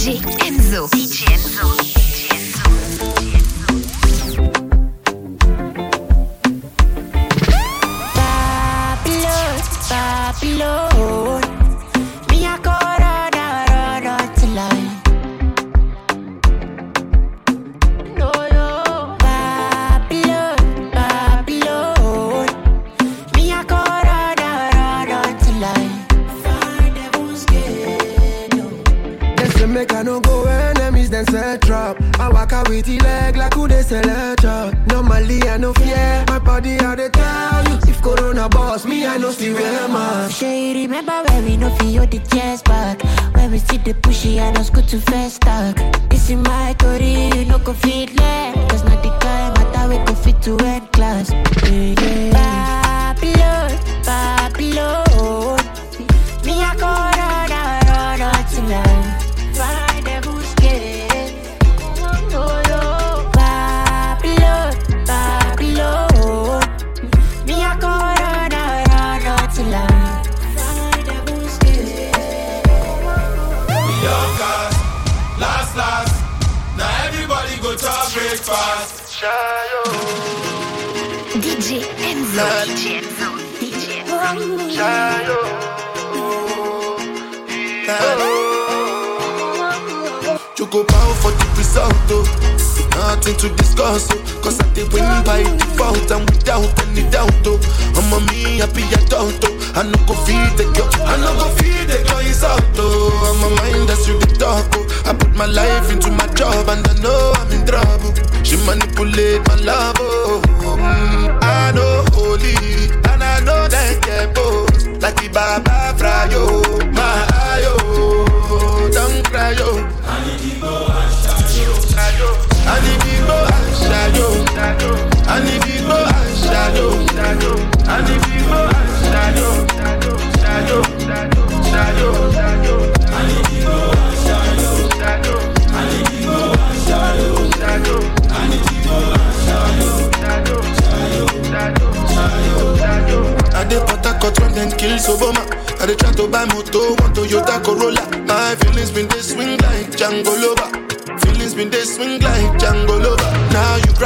[0.00, 0.88] DJ Enzo.
[0.92, 1.66] DJ Enzo.
[8.14, 9.60] Babylon,
[9.90, 10.89] Babylon.
[44.92, 45.29] And us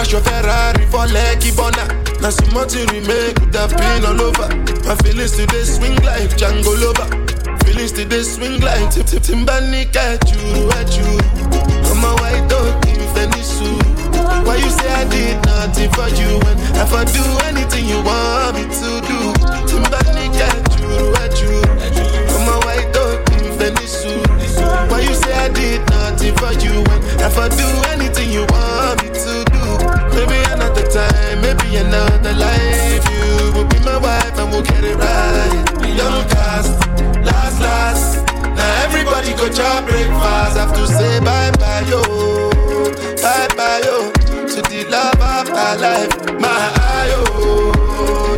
[0.04, 1.84] crash your Ferrari for Lekki Bona.
[2.20, 4.48] Now some more to remake could have been all over.
[4.86, 7.08] My feelings dey swing like Django Lover.
[7.64, 11.08] Feelings dey swing like Tip Tip Timbani at you, at you.
[11.88, 13.60] I'm a white dog in Venice.
[14.44, 18.56] Why you say I did nothing for you when if I do anything you want
[18.56, 19.18] me to do?
[19.68, 21.54] Timbani at you, at you.
[22.34, 24.04] I'm a white dog in Venice.
[24.90, 29.02] Why you say I did nothing for you when if I do anything you want
[29.02, 29.13] me to do?
[31.56, 33.04] Maybe another life.
[33.14, 35.86] You will be my wife and we'll get it right.
[35.86, 36.72] Young cast,
[37.22, 38.26] last, last.
[38.56, 40.56] Now everybody go chop breakfast.
[40.58, 42.02] Have to say bye bye yo,
[43.22, 44.10] bye bye yo
[44.50, 46.10] to the love of my life.
[46.40, 46.58] My
[46.98, 47.22] ayo,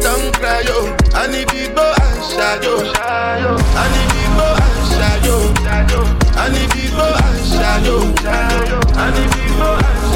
[0.03, 0.95] don't cry yo.
[1.15, 2.85] I need you go and shadow.
[2.85, 5.41] I need you go and shadow.
[6.37, 7.97] I need you go and shadow.
[7.97, 8.81] I need shadow.
[8.99, 9.09] I
[9.41, 10.16] you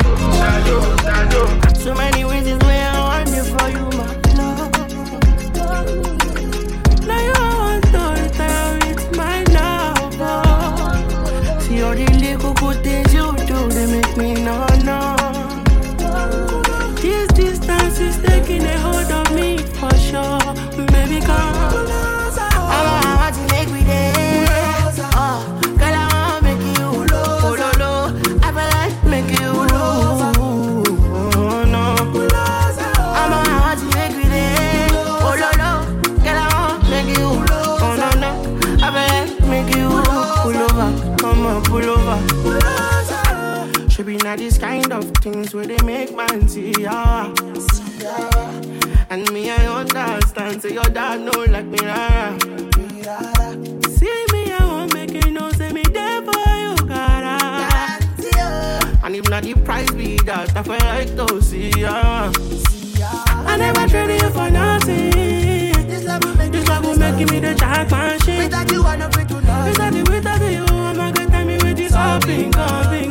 [45.21, 47.31] things where they make man see ya.
[49.09, 50.61] And me, I understand.
[50.61, 52.37] Say your dad know like me, rara.
[53.89, 55.51] See me, I won't make you know.
[55.51, 57.37] Say me there for you, cara.
[57.39, 57.99] Ah.
[59.03, 62.31] And if not the price be that, I feel like to see ya.
[63.45, 65.11] I never traded you for nothing.
[65.87, 68.43] This love will make, this love will make me the jackpot shit.
[68.45, 69.65] Without you, I know free to know.
[69.67, 73.10] Without you, without you, I'm not gonna tell me with this all bingo, bingo.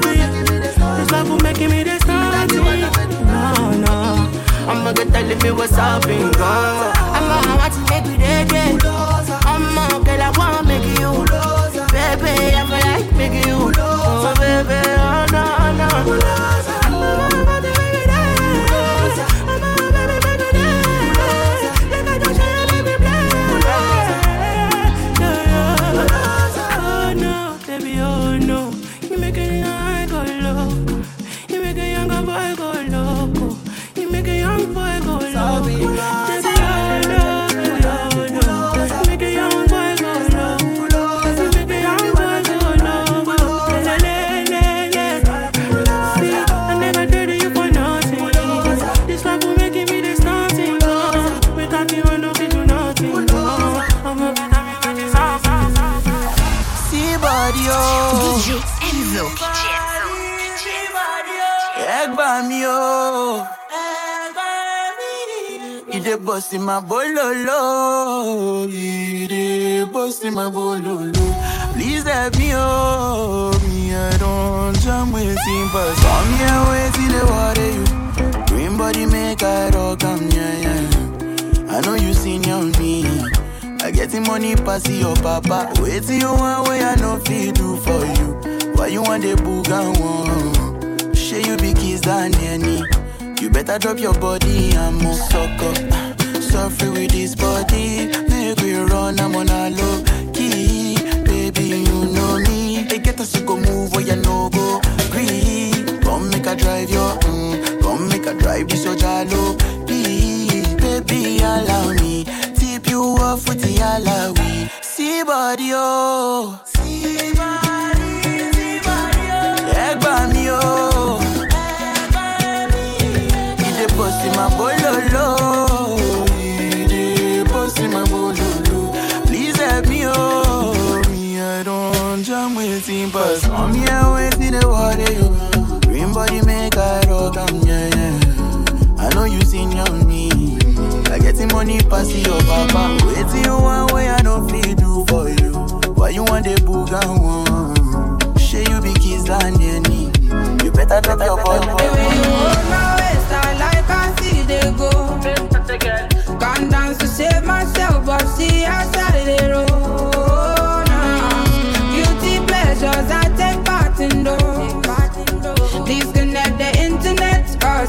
[0.00, 2.56] This love will making me this happy.
[2.56, 4.30] No, no.
[4.68, 6.44] I'ma get that limit what's up and go.
[6.44, 8.93] I'ma watch it every day, me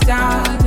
[0.03, 0.65] girls.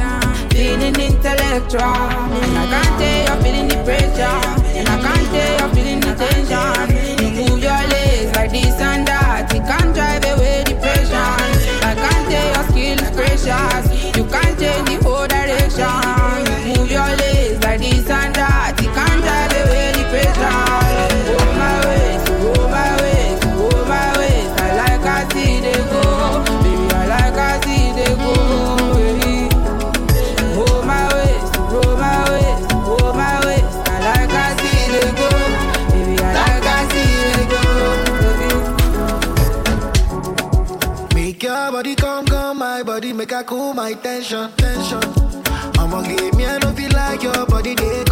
[0.52, 1.82] Feeling intellectual.
[1.82, 4.38] And I can't tell you're feeling the pressure.
[4.78, 6.88] And I can't tell you're feeling the tension.
[7.20, 9.52] You move your legs like this and that.
[9.52, 11.16] You can't drive away depression.
[11.84, 14.16] I can't tell your skill is precious.
[14.16, 14.97] You can't tell the.
[43.88, 45.00] high tension, tension.
[45.78, 48.04] I'ma give me, I don't feel like your body, they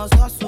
[0.00, 0.39] Mas aço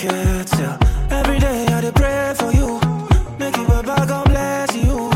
[0.00, 2.78] Every day I did pray for you.
[3.36, 5.10] Make you bag God bless you.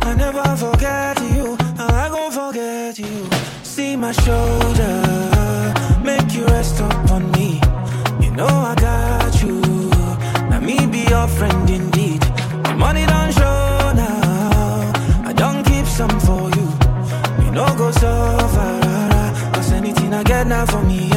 [0.00, 1.54] I never forget you.
[1.78, 3.28] I gon' forget you.
[3.62, 5.74] See my shoulder.
[6.02, 7.60] Make you rest upon me.
[8.22, 9.60] You know I got you.
[10.48, 12.22] Now me be your friend indeed.
[12.22, 14.92] The money don't show now.
[15.26, 16.68] I don't keep some for you.
[17.44, 19.52] You know go suffer.
[19.52, 21.15] Cause anything I get now for me.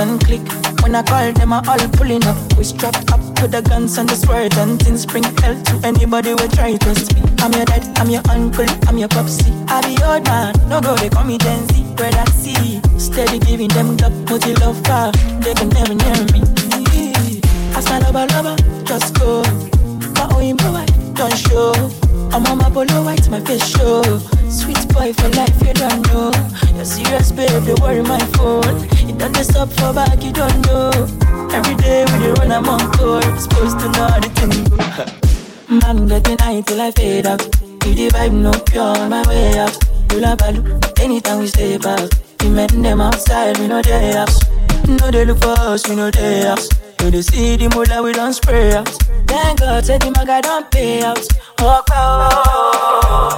[0.00, 0.40] and click.
[0.82, 2.36] When I call them, I all pulling up.
[2.56, 6.30] We strapped up to the guns and the squirt and things bring hell to anybody
[6.30, 7.24] who try to speak.
[7.40, 9.52] I'm your dad, I'm your uncle, I'm your popsy.
[9.68, 12.80] I be old man, no go, they call me Gen Z, where I see.
[12.98, 15.12] Steady giving them the multi love car,
[15.44, 16.40] they can never near me.
[17.76, 19.42] As my lover, lover, just go.
[20.16, 21.72] My own boy, don't show.
[22.32, 24.02] I'm on my polo white, my face show.
[24.48, 26.32] Sweet boy for life, you don't know.
[26.74, 28.99] You're serious, babe, they worry my phone.
[29.20, 30.90] You don't just stop for back, you don't know.
[31.52, 33.22] Every day when you run, I'm on court.
[33.38, 35.78] Supposed to know the thing.
[35.78, 37.44] Man, get the night till I fade out.
[37.84, 39.76] You the vibe, no pure on my way out.
[40.10, 42.10] You la balu, anytime we stay out.
[42.38, 44.40] The men them outside, we know they house.
[44.88, 46.70] No, they look for us, we know they house.
[47.00, 48.88] No, they see the mood we don't spray out.
[49.26, 51.18] Thank God, said the maga don't pay out.
[51.58, 53.36] Oh, Walk out.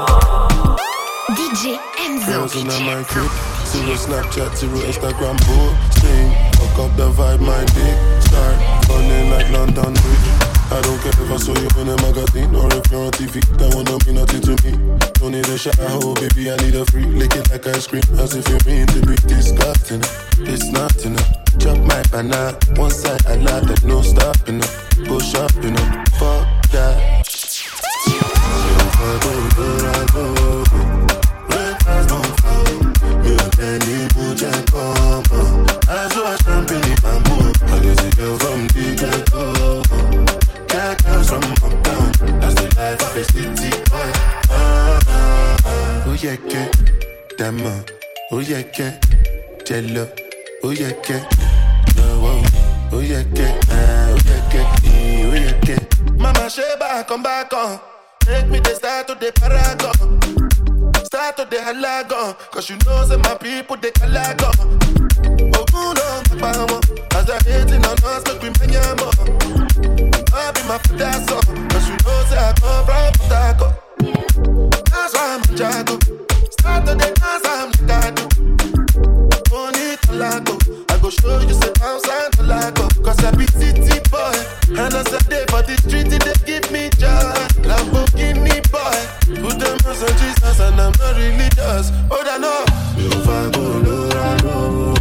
[1.35, 3.62] DJ Enzo.
[3.73, 6.29] Zero Snapchat, zero Instagram posting.
[6.61, 10.29] Fuck up the vibe, my dick start running like London Bridge.
[10.69, 13.41] I don't care if I saw you in a magazine or if you're on TV.
[13.57, 14.77] That one don't mean nothing to me.
[15.15, 17.07] Don't need a shower, oh baby, I need a free.
[17.07, 20.05] Lick it like ice cream, as if you mean to be disgusting.
[20.45, 21.33] It's not enough.
[21.59, 24.69] Chop my banana, one side I like that, no stopping uh.
[24.69, 25.09] up.
[25.09, 27.23] Go shopping up, fuck that.
[48.33, 48.91] Ó yẹ kẹ́
[49.67, 50.05] jẹ lọ.
[50.65, 51.21] Ó yẹ kẹ́
[51.97, 52.37] lọ́wọ́.
[52.97, 53.51] Ó yẹ kẹ́
[54.15, 54.65] ó yẹ kẹ́
[55.33, 55.79] ó yẹ kẹ́.
[56.23, 57.79] Mama ṣe bákan bákan.
[58.29, 59.95] Make me the start to the paragon.
[61.05, 62.35] Start to the halagon.
[62.53, 64.55] Cause you know say my people they calagon.
[65.59, 66.79] Ogun no mapamo.
[67.17, 69.17] As I hating on us, make we many more.
[70.35, 71.69] I be my father son.
[71.71, 73.69] Cause you know say I come from Potako.
[74.91, 75.99] That's why I'm a jago.
[76.63, 76.89] Start.
[80.91, 82.77] I go show you say bounce and.
[83.05, 84.33] Cause I be city boy.
[84.79, 87.35] And as I day for the street, they give me joy.
[87.67, 88.99] Lamborghini boy.
[89.43, 91.91] Put them on Jesus and I'm not really does.
[92.11, 92.65] Oh, I know.
[92.97, 94.95] Ò fa Colorado.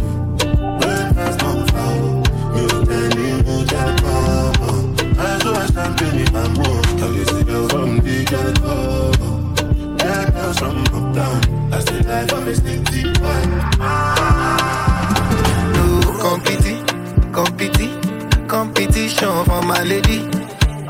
[0.80, 2.22] Breakfast don't follow.
[2.52, 4.70] Mi ò tẹ́ni mú jẹ́ kọ́mọ.
[5.26, 6.66] Aṣọ àṣàmpìlì máa mú.
[7.02, 8.74] I get the girl from the ghetto.
[9.98, 11.51] Get girls from uptown.
[19.22, 20.20] Competition for my lady.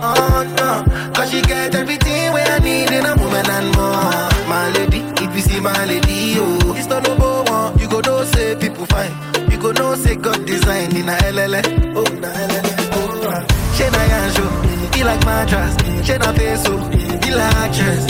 [0.04, 4.48] Oh no, cause she get everything where I need in a woman and more.
[4.48, 7.78] My lady, if you see my lady, oh, it's not number one.
[7.78, 9.12] You go know say people fine.
[9.50, 11.62] You go know say God design in a LLA.
[11.94, 12.72] Oh, na LLA.
[12.94, 13.46] Oh, ah.
[13.76, 15.76] she na yanjo, he like mattress.
[16.06, 16.78] She na peso,
[17.22, 18.06] he like actress.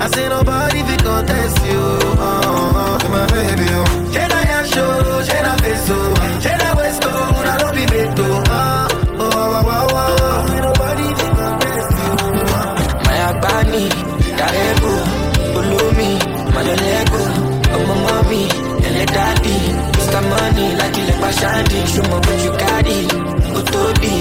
[0.00, 1.76] I say nobody fi contest you.
[1.76, 3.68] Oh, oh, oh, my baby,
[21.30, 22.96] pàṣáàdì, ṣùgbọ́n bójú káàdì,
[23.58, 24.12] ó tóbi,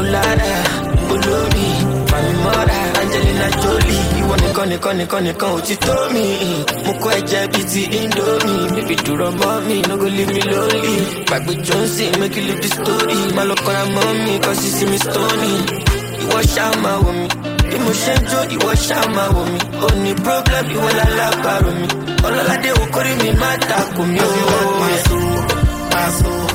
[0.00, 0.52] ó lára,
[3.00, 6.24] Angelina Jolie, ìwọ nìkan nìkan nìkan nìkan ò ti tó mi.
[6.86, 9.76] Mo kọ́ ẹ̀jẹ̀ bíi ti Indomie, bíbí dúró mọ́ mi,
[10.16, 10.94] leave me lonely.
[11.28, 14.84] Gbàgbé Johnson, make you leave the story, má lọ kọ́ra mọ́ mi, kọ́ sí sí
[15.40, 15.50] mi.
[16.22, 16.38] Ìwọ
[17.04, 17.26] wò mí
[17.70, 18.70] bí mo ṣe ń jó ìwọ
[19.34, 21.86] wò mí ó ní problem ìwọ lálábàárò mi
[22.26, 22.70] ọlọ́ládé
[23.20, 23.50] mi má
[24.12, 24.20] mí
[24.80, 25.05] want
[25.96, 26.46] my soul.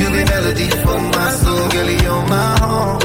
[0.00, 1.90] You be melody for my soul, girl.
[2.04, 2.96] You're my own,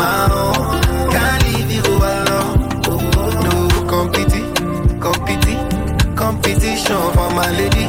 [0.00, 0.80] my own.
[1.14, 2.50] Can't leave you alone.
[2.90, 3.00] Oh,
[3.46, 3.54] no
[3.92, 4.40] competi,
[5.04, 5.54] competi,
[6.22, 7.86] competition for my lady.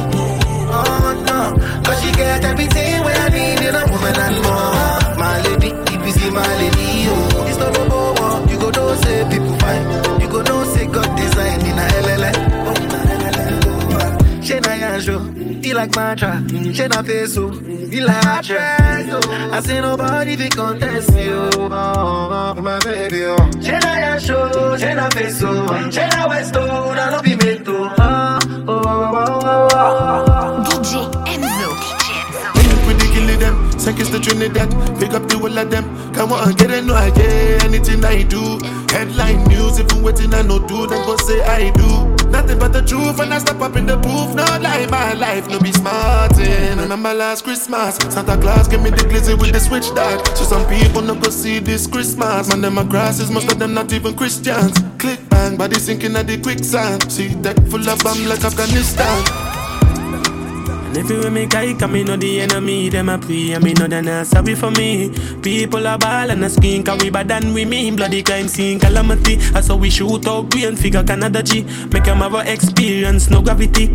[0.76, 1.38] Oh no,
[1.84, 4.74] cause she get everything where I need in a woman and more.
[5.22, 6.83] My lady, if you see my lady,
[15.64, 16.42] he like mantra.
[16.46, 17.50] Mm, she na peso,
[17.90, 19.08] he like actress.
[19.10, 19.50] Oh.
[19.52, 21.68] I say nobody fi contest you, oh.
[21.72, 23.24] oh, oh, my baby.
[23.24, 23.36] Oh.
[23.62, 27.92] She na yanjo, she na peso, she na westo, na no be meto.
[27.98, 30.33] Oh, oh, oh, oh, oh, oh.
[33.94, 35.84] Seconds to Trinidad, pick up the whole of them.
[36.14, 38.58] Come on, get it, no, I get anything I do.
[38.90, 42.30] Headline news, if you waiting, I no do, then go say I do.
[42.30, 44.34] Nothing but the truth, and I step up in the booth.
[44.34, 46.78] No lie, my life, no be smarting.
[46.78, 50.26] Remember last Christmas, Santa Claus gave me the glizzy with the switch dog.
[50.36, 52.48] So some people no go see this Christmas.
[52.48, 54.78] Man, them grasses, most of them not even Christians.
[54.98, 57.10] Click bang, body sinking at the quicksand.
[57.12, 59.43] See that full of bomb like Afghanistan.
[60.94, 63.88] And everywhere me kike, I me know the enemy, them a pray, and me know
[63.88, 65.10] they not sorry for me.
[65.42, 67.96] People are ball and a skin, cause we bad than we mean.
[67.96, 69.38] Bloody crime scene, calamity.
[69.56, 71.64] I saw we shoot out green figure Canada G.
[71.92, 73.88] Make them have a experience, no gravity.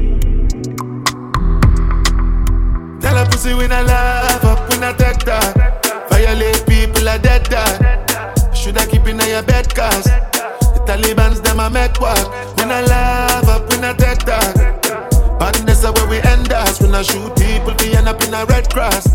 [3.00, 6.10] Tell a pussy we not love, up, we not take that.
[6.10, 8.52] Violate people are dead that.
[8.54, 10.04] Should I keep in your bed cause?
[10.04, 12.58] The Taliban's them a make work.
[12.58, 14.89] We not love, up, we not take that.
[15.40, 16.82] Badness is where we end us.
[16.82, 19.08] When I shoot people, we end up in a red cross.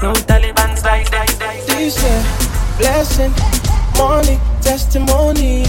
[0.00, 1.60] No Taliban's like die, die.
[1.66, 1.98] These
[2.78, 3.32] blessing,
[3.98, 5.64] money, testimony.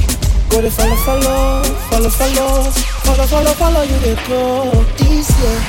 [0.49, 2.71] Go to follow, follow, follow, follow,
[3.05, 4.71] follow, follow, follow you they go.
[4.97, 5.59] This year,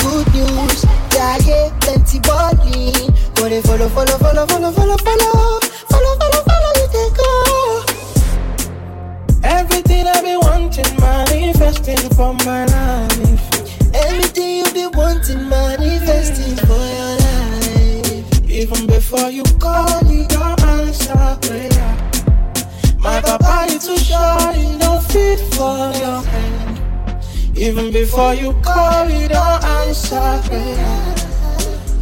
[0.00, 2.92] good news, yeah, yeah, plenty body.
[3.34, 7.30] Go to follow, follow, follow, follow, follow, follow, follow, follow, follow you they go.
[9.42, 10.45] Everything I've been
[10.76, 13.94] wanting, manifesting for my life.
[13.94, 18.50] Everything you be wanting, manifesting for your life.
[18.50, 21.96] Even before you call me, your answer prayer.
[22.98, 27.20] My papa, you too short, you don't fit for your hand.
[27.56, 31.14] Even before you call, you don't answer prayer.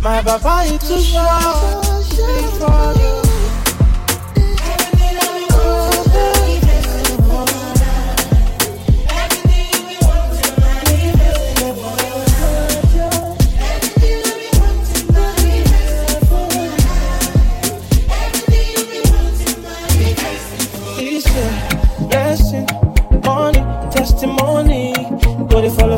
[0.02, 3.23] My papa, you too short, fit for your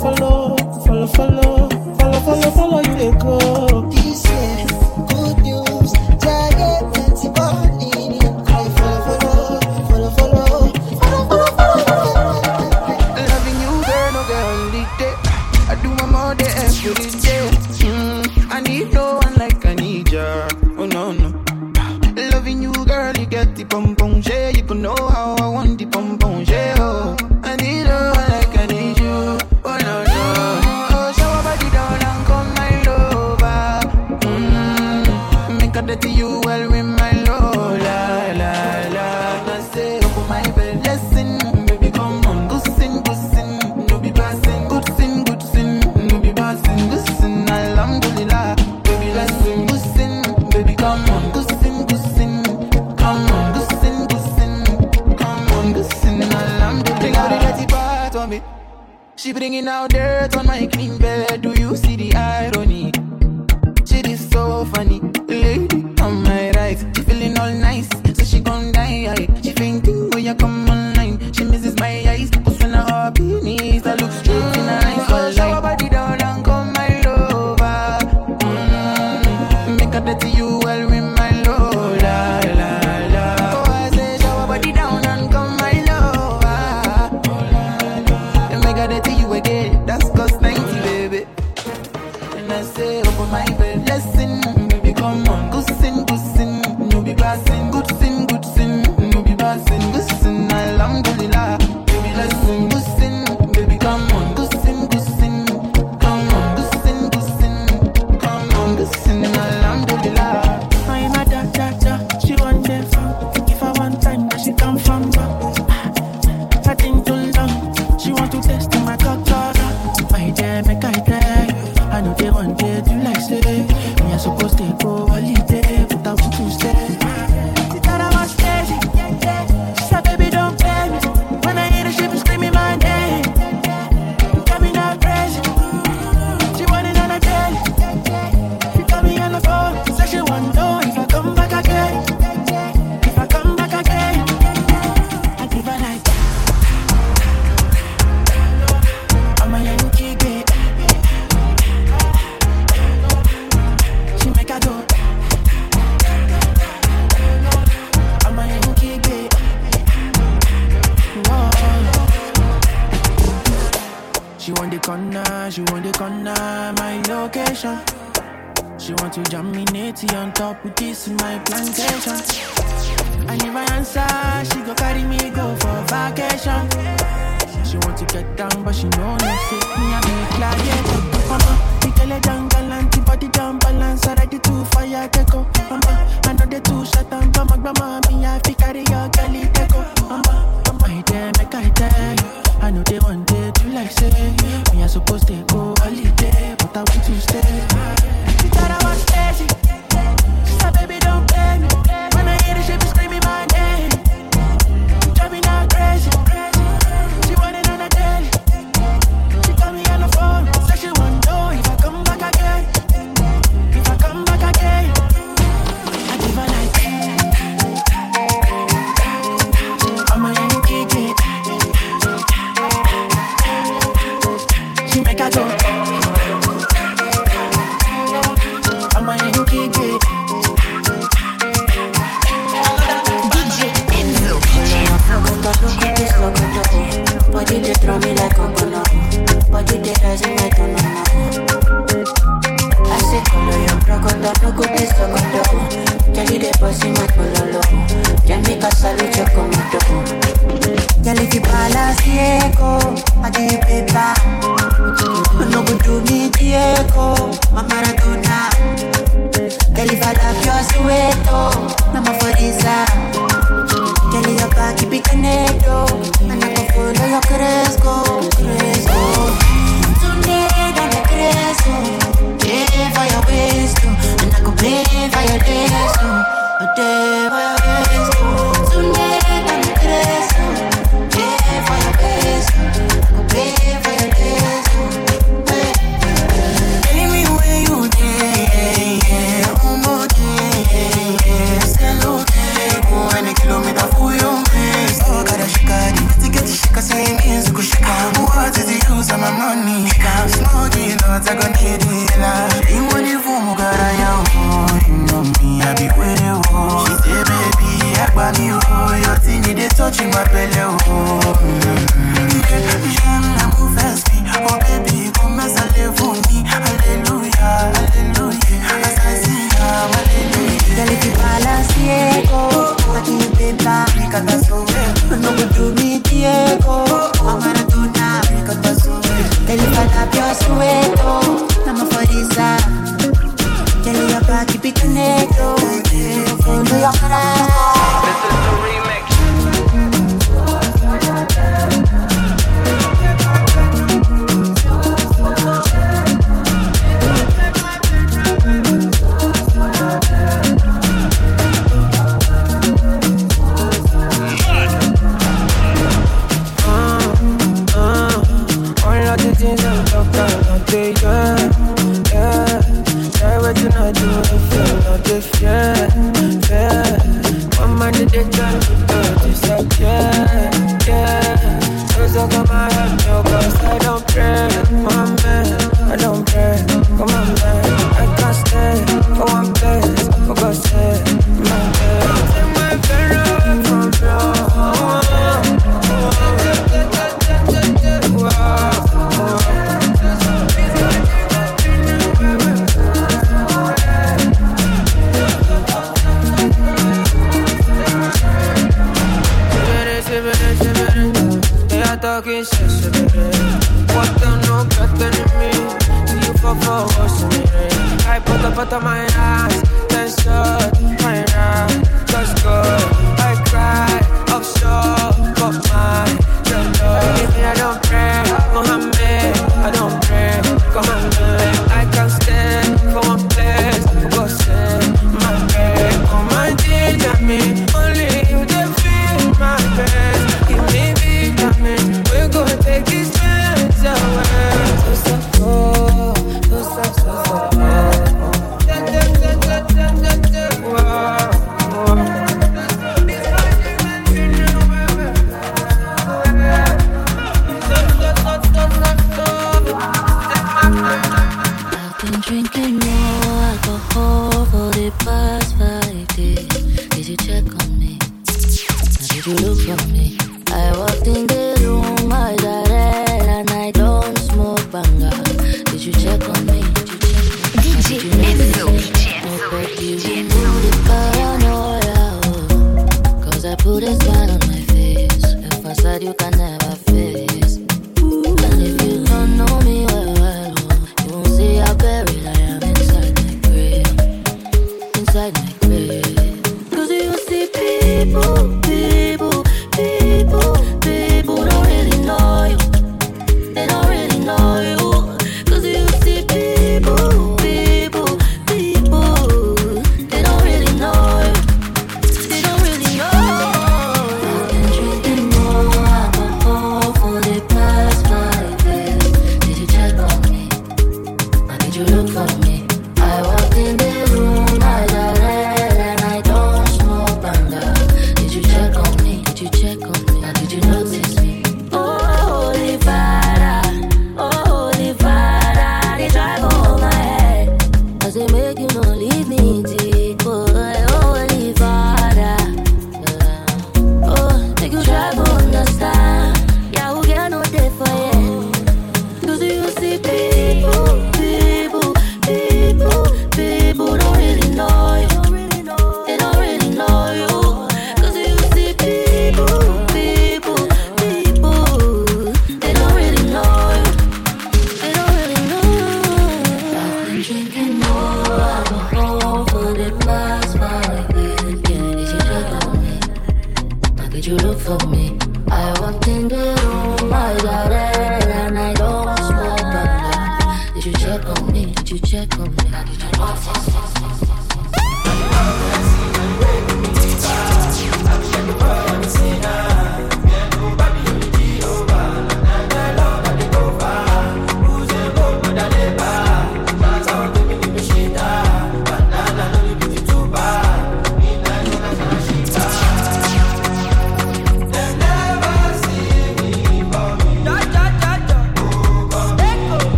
[0.00, 0.56] follow,
[0.86, 3.67] follow, follow, follow, follow, follow you they go.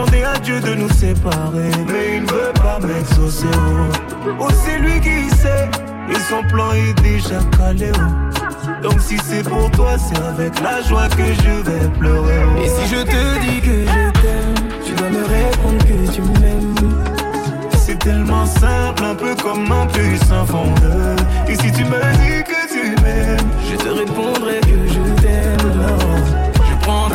[0.00, 4.26] Demandé à Dieu de nous séparer, mais il ne veut pas m'exaucer, oh.
[4.40, 5.68] Oh, c'est lui qui sait,
[6.10, 8.82] et son plan est déjà calé, oh.
[8.82, 12.40] Donc si c'est pour toi, c'est avec la joie que je vais pleurer.
[12.46, 12.62] oh.
[12.62, 16.74] Et si je te dis que je t'aime, tu dois me répondre que tu m'aimes.
[17.76, 21.16] C'est tellement simple, un peu comme un puissant fondeur.
[21.48, 26.39] Et si tu me dis que tu m'aimes, je te répondrai que je t'aime.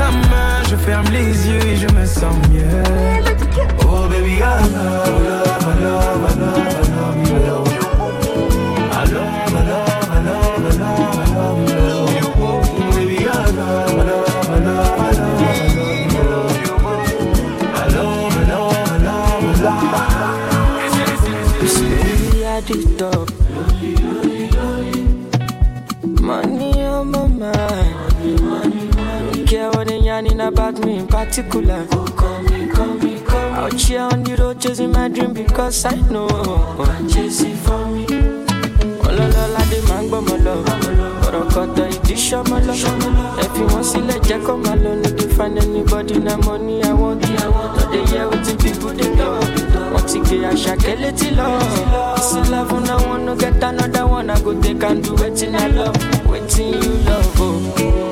[0.06, 2.84] Je prends ta main, je ferme les yeux et je me sens mieux.
[3.82, 7.47] Oh baby, I love, love, I love, I love, I love you.
[7.47, 7.64] love.
[31.06, 31.86] In particular.
[31.88, 33.56] Call me, call me, call me.
[33.58, 36.28] Out here on the road chasing my dream because I know.
[37.10, 38.06] Chasing for me.
[39.08, 40.56] Ọlọ́lọ́lá dé máa ń gbọ́ mọ́ lọ.
[41.26, 42.74] Ọ̀rọ̀ kọ̀tọ̀ ìdí ṣọ́mọ́ lọ.
[43.43, 44.91] Ẹ fi wọ́n sílẹ̀ jẹ́ kó máa lọ.
[45.01, 47.22] No dey find anybody na money I want.
[47.78, 49.43] No dey hear wetin people dey talk.
[49.93, 51.47] Wọ́n ti gbé àṣàkẹ́ létí lọ.
[52.28, 54.30] Sí love na one no get another one.
[54.30, 55.95] I go take and do wetin I love.
[56.30, 58.05] Wetin you love o.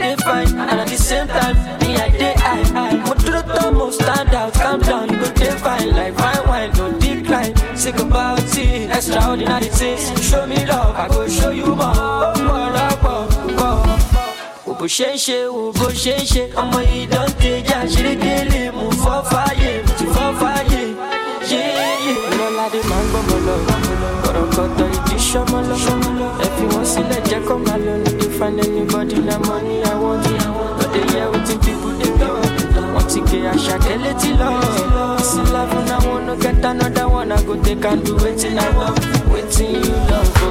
[0.00, 2.62] I fine, and at the same time, me I dey high.
[2.76, 2.96] high.
[3.06, 6.90] Mo dúró tán, mo stand out, calm down, go dey fine like fine wine, no
[6.98, 7.54] decline.
[7.76, 10.02] Sick about it, extraordinary things.
[10.28, 11.92] Show me love, I go show you more.
[11.94, 12.70] Oh, more,
[13.02, 13.26] more,
[13.58, 13.82] more.
[14.66, 18.70] Wo bó ṣe ń ṣe, wo bó ṣe ń ṣe, ọmọ yìí dán tẹjà ṣerékélé,
[18.74, 20.82] mo fọ́ fàyè, ti fọ́ fàyè.
[21.50, 22.14] Yéyé.
[22.38, 23.56] Lọ́ládé máa ń gbọ́mọ lọ,
[24.28, 25.74] ọ̀rọ̀ kọ̀tọ̀ ìdí ṣọmọ lọ.
[26.44, 27.78] Ẹ fi wọ́n sílẹ̀ jẹ́ kó máa
[28.42, 30.24] find anybody na money I want.
[30.76, 32.94] But they hear what the people they talk.
[32.94, 35.18] Want to get a shakele till love.
[35.18, 37.30] This love when I wanna get another one.
[37.30, 39.32] I go take and do it till I love.
[39.32, 40.41] Waiting you love.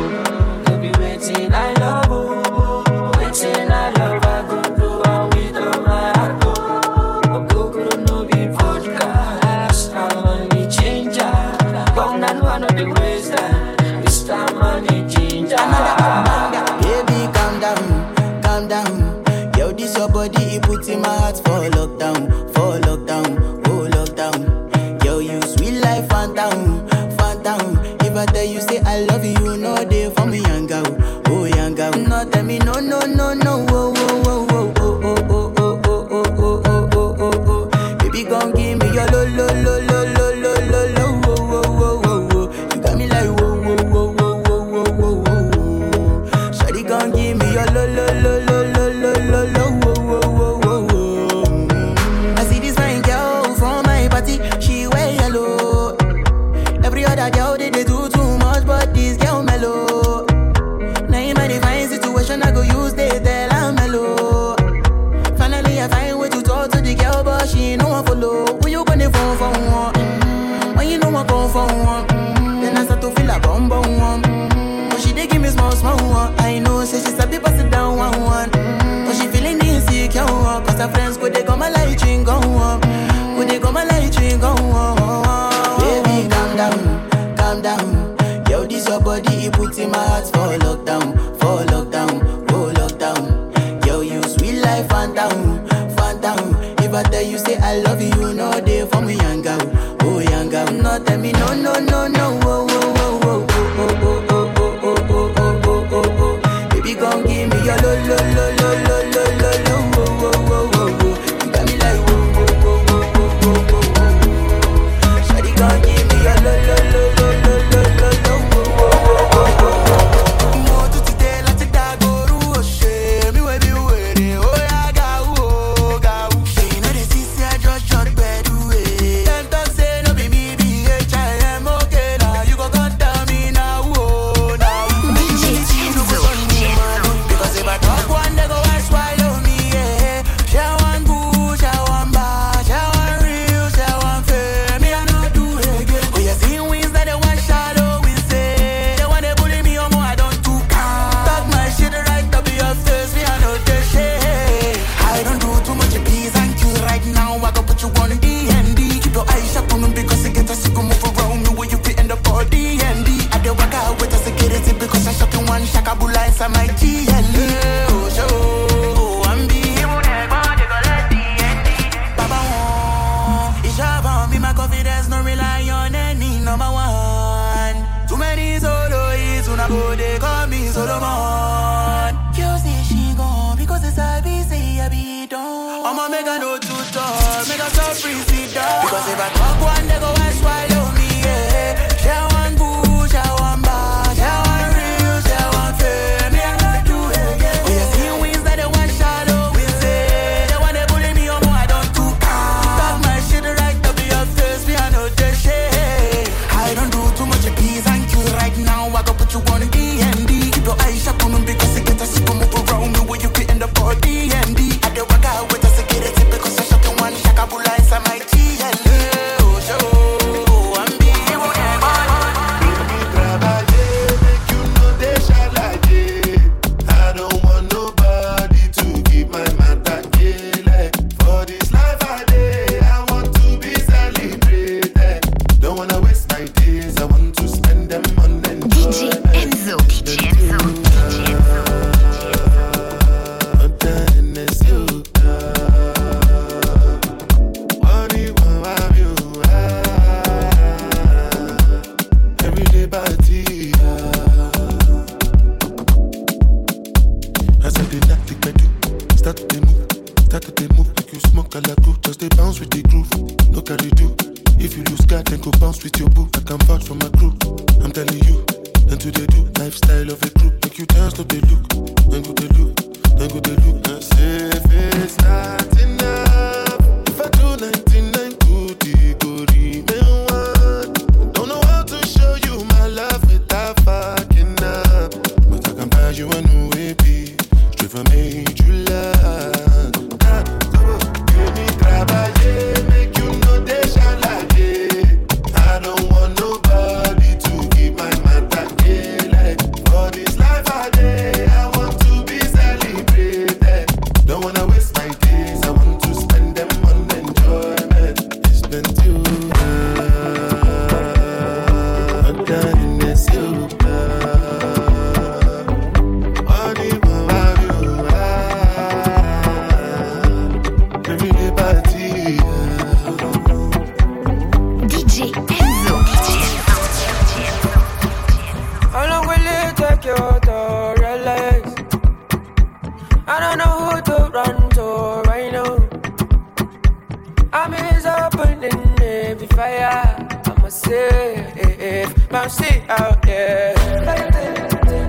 [342.52, 343.74] see out there.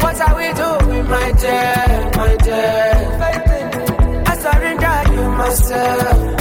[0.00, 2.92] What are we doing, my dear, my dear?
[4.26, 6.31] I surrender you myself.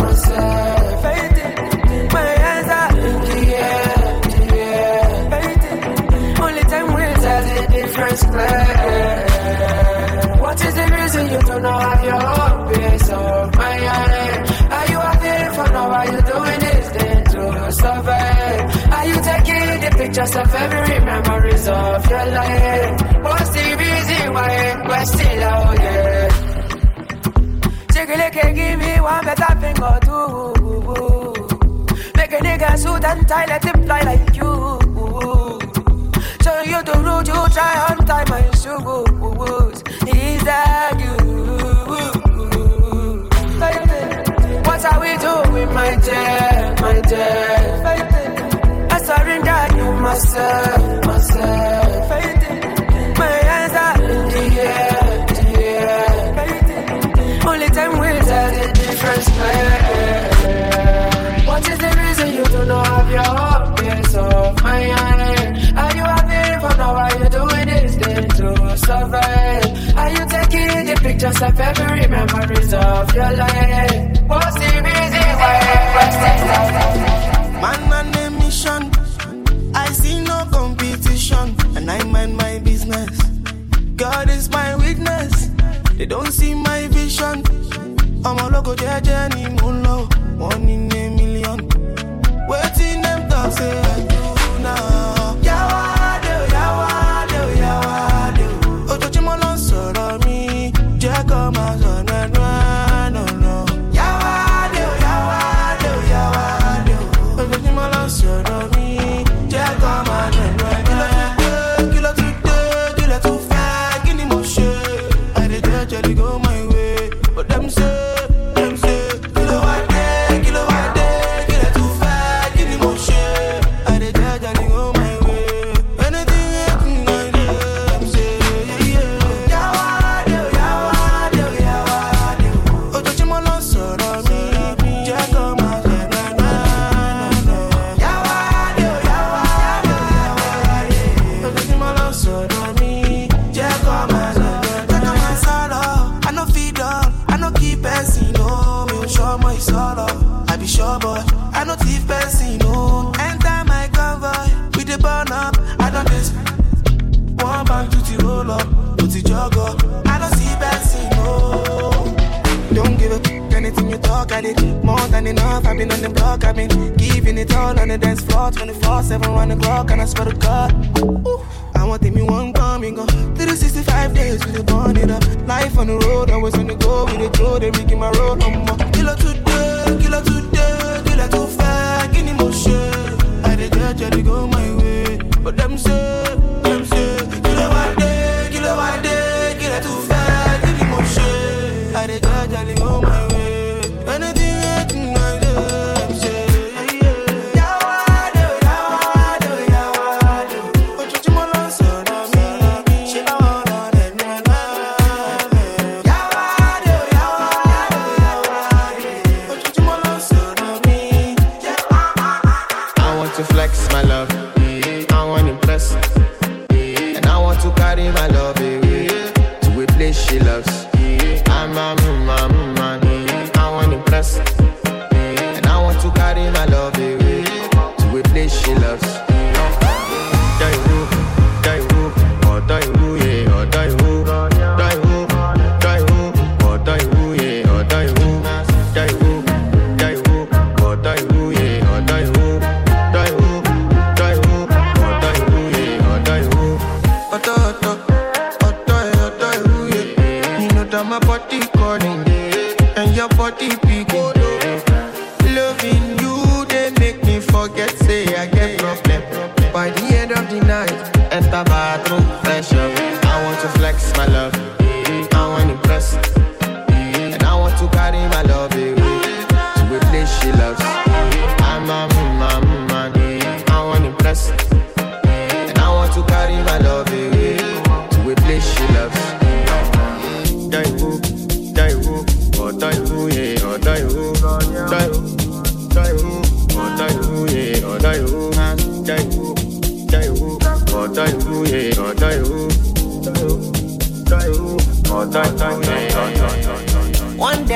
[20.22, 23.02] just a favorite memories of your life.
[23.24, 24.52] What's the reason why
[24.88, 26.30] we're still out here?
[27.94, 30.54] Jiggly can give me one better thing or two.
[32.18, 34.52] Make a nigga suit and tie, let him fly like you.
[36.44, 39.78] Show you the road you try, untie my shoes.
[40.08, 41.16] Is that you?
[44.68, 46.51] What are we doing, my dear?
[50.12, 52.10] myself, myself.
[53.20, 55.00] My hands are in the air,
[55.30, 56.08] in the air.
[57.50, 59.28] Only time will tell the difference.
[59.38, 59.64] Play.
[61.50, 64.82] What is the reason you do not have your heart piece of my?
[65.82, 66.94] Are you happy for now?
[67.04, 68.48] Are you doing this thing to
[68.88, 69.68] survive?
[70.02, 74.22] Are you taking the pictures of every memories of your life?
[74.28, 77.21] What's the reason why?
[86.12, 87.42] don't see my vision.
[88.26, 91.60] I'm a logo, JJ, ni one in a million.
[92.50, 93.72] Waiting them talk say.
[93.72, 93.81] Eh?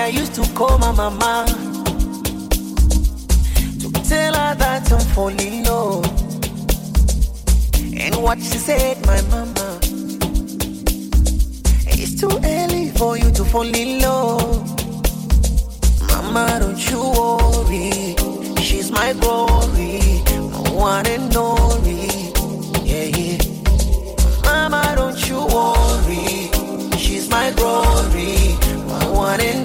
[0.06, 1.46] I used to call my mama
[3.80, 6.06] to tell her that I'm falling love.
[8.00, 9.80] And what she said, my mama,
[11.88, 14.70] it's too early for you to fall in love.
[16.10, 18.16] Mama, don't you worry,
[18.62, 22.06] she's my glory, my one and only.
[22.86, 23.38] Yeah, yeah.
[24.44, 26.52] Mama, don't you worry,
[26.96, 28.56] she's my glory,
[28.88, 29.65] my one and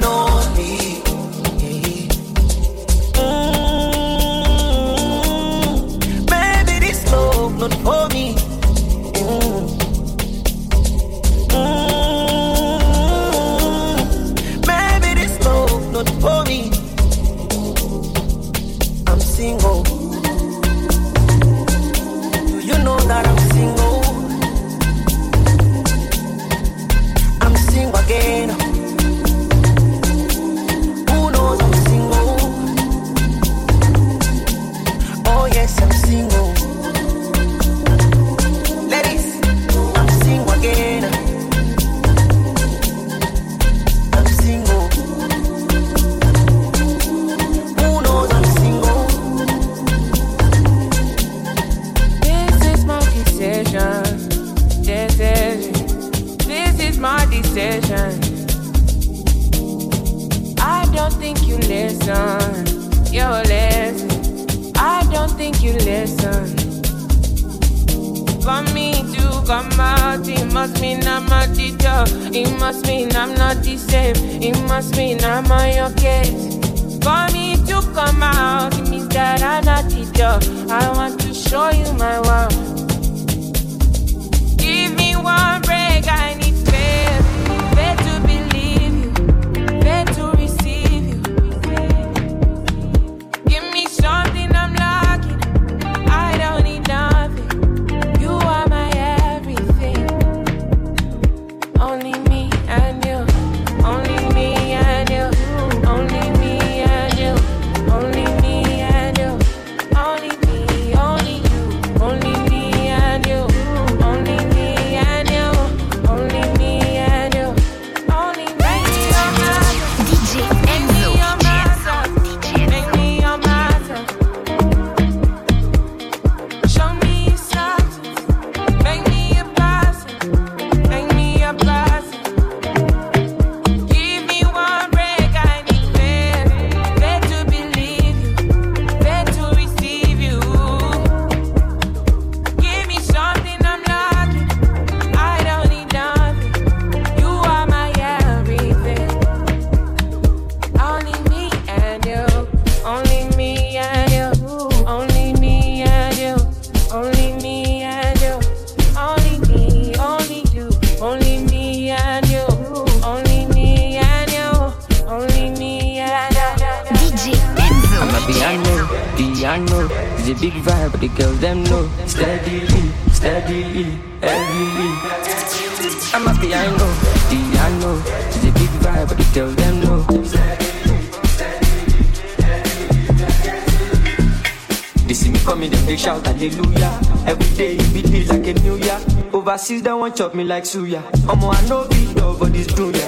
[189.70, 191.00] Pussies that want chop me like suya.
[191.30, 193.06] Omo, I no beat dog, but this dunya.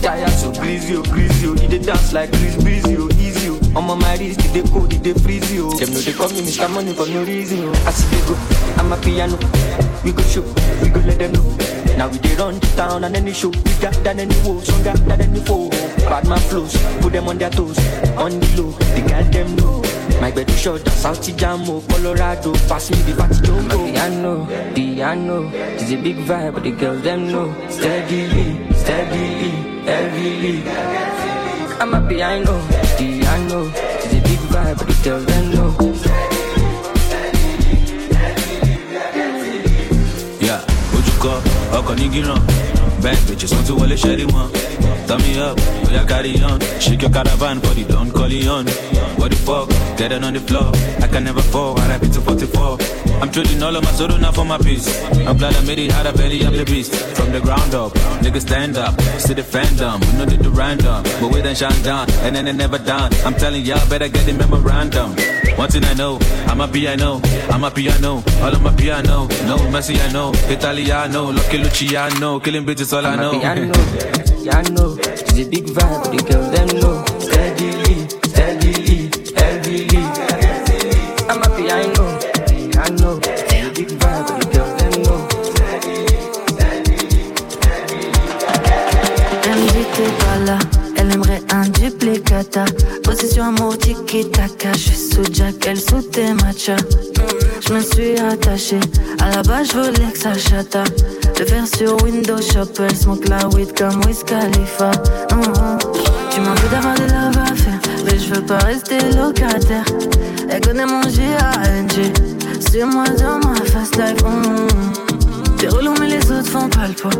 [0.00, 1.54] Tired so greasy, oh, greasy, oh.
[1.54, 3.76] Did they dance like Chris Breezy, oh, easy, oh.
[3.76, 5.76] Omo, my wrist, did they cold, did they freeze, oh.
[5.76, 6.72] Them know they call me Mr.
[6.72, 7.84] Money for no reason, oh.
[7.86, 8.34] I see they go,
[8.80, 9.36] I'm a piano.
[10.02, 10.40] We go show,
[10.80, 11.44] we go let them know.
[11.98, 14.96] Now we dey run the town and any show we got, than any wolf, stronger
[15.04, 15.68] than any foe.
[16.08, 16.72] Bad man flows,
[17.02, 17.76] put them on their toes,
[18.16, 18.70] on the low.
[18.96, 19.89] They got them know.
[20.20, 23.90] My bed show the South Jamo, oh, Colorado, pass me the Vati Jogo.
[23.90, 27.48] Piano, piano, it's a big vibe, but the girls them know.
[27.70, 29.50] Steadily, steadily,
[29.88, 30.62] heavily.
[31.80, 32.60] I'm a piano,
[32.98, 35.70] piano, it's a big vibe, but the girls them know.
[40.40, 40.60] Yeah,
[40.92, 41.40] would you call?
[41.72, 42.06] How ojú kọ ọkọ̀ ní
[43.26, 44.79] bitches want to sọ́tún the ṣẹ́rí one.
[45.10, 45.58] Turn me up,
[45.88, 46.60] oya carry on.
[46.78, 48.64] Shake your caravan body, don't call it on.
[49.18, 49.68] What the fuck?
[49.98, 50.70] Get on the floor.
[51.02, 52.78] I can never fall, I rap it to 44.
[53.20, 54.86] I'm trading all of my sorrow now for my peace.
[55.26, 56.94] I'm glad I made it out of belly, I'm the beast.
[57.16, 57.90] From the ground up,
[58.22, 59.98] niggas stand up, see the fandom.
[60.00, 63.12] We know they do random, but we then shine down, and then they never done.
[63.26, 65.16] I'm telling y'all, better get the memorandum.
[65.58, 69.26] One thing I know, I'm a piano, I'm a piano, all of my piano.
[69.50, 74.58] No Messi, I know, Italiano, Lucky Luciano, killing bitches all I I'm I know, yeah,
[74.58, 74.96] I know.
[74.98, 75.70] It's big.
[90.96, 92.64] Elle aimerait un duplicata.
[93.02, 96.76] Possession amour tiki-taka, je suis sous Jack, elle sous tes matchas.
[97.66, 98.78] Je me suis attaché,
[99.20, 100.84] à la base je voulais que ça chata.
[101.40, 104.22] Le faire sur Windows Shop, elle smoke la weed comme Wiz.
[104.28, 105.78] Mhm.
[106.30, 109.86] Tu m'en veux d'avoir des love à faire, mais je veux pas rester locataire.
[110.50, 112.12] Elle connaît mon G.A.N.G,
[112.68, 114.22] suis-moi dans ma fast life.
[114.22, 115.56] mhm.
[115.56, 117.10] T'es relou mais les autres font pas le poids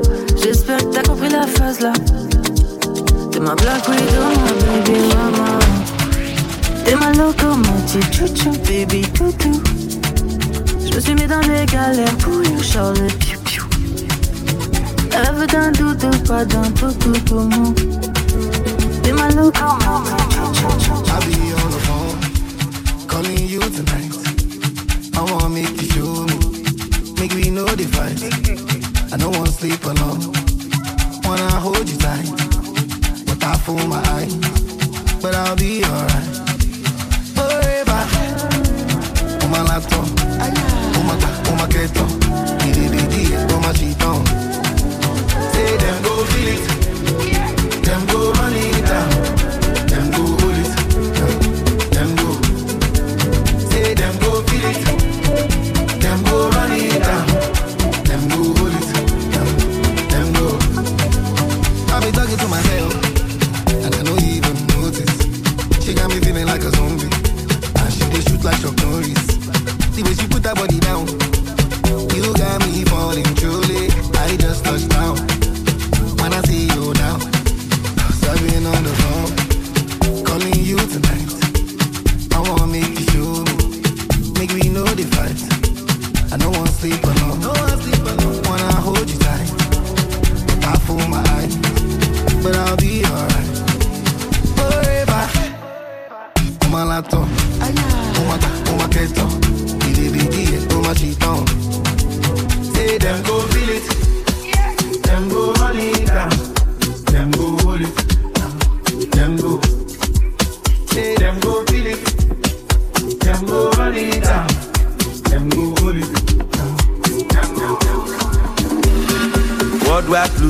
[0.45, 1.93] J'espère que t'as compris la phase là
[3.33, 5.59] T'es ma black widow, ma baby mama
[6.85, 9.63] T'es ma locomotive, chouchou, baby toutou
[10.79, 12.61] Je me suis mis dans les galères pour you,
[13.19, 13.40] piou
[15.33, 17.75] veut d'un doudou, pas d'un tout tout tout mou
[19.03, 19.81] T'es ma locomotive,
[21.09, 22.19] I'll be on the phone,
[23.07, 24.15] calling you tonight.
[25.15, 26.39] I wanna make you show me,
[27.21, 28.23] make we know the fight.
[29.13, 30.33] I don't wanna sleep alone,
[31.25, 32.31] wanna hold you tight.
[33.27, 34.35] But I fool my eyes,
[35.21, 36.31] but I'll be alright.
[37.37, 38.01] Forever,
[39.43, 40.07] on my laptop,
[40.97, 41.17] on my
[41.51, 42.05] on my keto,
[43.55, 44.01] on my sheet
[45.71, 49.40] Say them go feel it, them go run it down.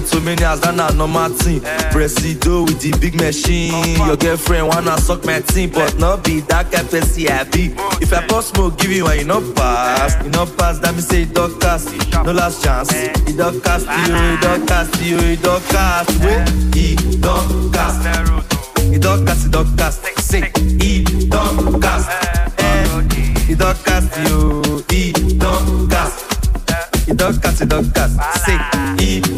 [0.01, 1.61] Worldwide Plutomanias, that na normal thing.
[1.90, 3.96] Presido with the big machine.
[4.07, 7.74] Your girlfriend wanna suck my team, but not be that kind person I be.
[8.01, 10.22] If I pass smoke, give you one, you no pass.
[10.24, 11.92] You no pass, that me say it don't cast.
[12.24, 12.92] No last chance.
[12.92, 16.11] It don't cast you, it don't cast you, it don't cast.
[16.20, 18.01] Wait, it don't cast.
[18.92, 20.03] It don't cast, it don't cast.
[20.20, 22.11] Say, it don't cast.
[23.48, 25.80] It don't cast you, it don't
[27.11, 27.12] cast.
[27.12, 28.44] It don't cast, it don't cast.
[28.44, 28.58] Say,
[28.98, 29.30] it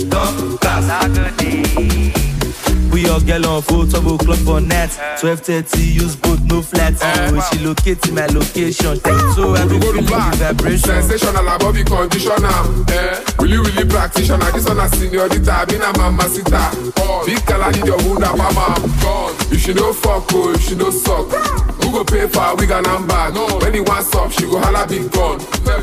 [2.92, 3.02] don't cast.
[3.02, 4.90] We all get on full 12 o'clock for net.
[5.20, 6.94] 12:30 use boat, no flat.
[7.02, 8.98] Oh, she locate in my location.
[9.00, 10.32] Thank you so every Go feeling to back.
[10.32, 11.02] the vibration.
[11.02, 12.58] Sensational above the conditioner.
[12.92, 13.24] Eh?
[13.40, 14.50] Really, really practitioner.
[14.52, 16.70] This one a senorita, been a mamacita.
[16.98, 17.22] Oh.
[17.26, 18.76] Big color need your wound mama.
[19.02, 19.52] God.
[19.52, 21.28] You should know fuck, oh, you should know suck.
[21.82, 23.34] Who go pay for a wig and handbag?
[23.34, 23.46] No.
[23.58, 25.40] When he wants up, she go holla big gun.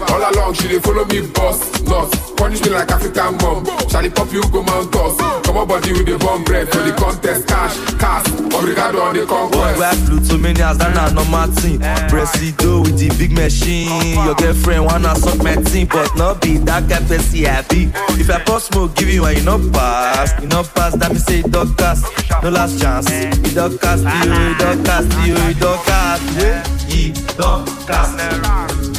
[0.09, 1.59] All along, she dey follow me boss.
[1.83, 3.65] Not punish me like African mom.
[3.89, 5.17] Charlie pop you go mount us.
[5.45, 7.47] Come on, body with the bomb bread for the contest.
[7.47, 8.25] Cash, cash.
[8.53, 9.55] Obrigado on the conquest.
[9.55, 11.79] Worldwide Plutomanias, that na normal thing.
[12.09, 13.89] Presido with the big machine.
[14.25, 17.89] Your girlfriend wanna suck my team, but not be that kind person I be.
[18.19, 20.33] If I pass smoke, give you one, you no pass.
[20.41, 22.05] You no pass, that me say it don't cast.
[22.43, 23.09] No last chance.
[23.09, 26.23] It don't cast you, it don't cast you, it don't cast.
[26.37, 28.19] Yeah, it don't cast.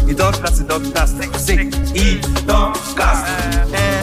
[0.09, 1.17] It don't cast, it don't cast.
[1.39, 3.27] Say, it don't cast.
[3.75, 4.03] Eh,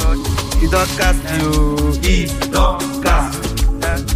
[0.60, 1.92] He don't cast you.
[2.02, 3.47] He don't cast.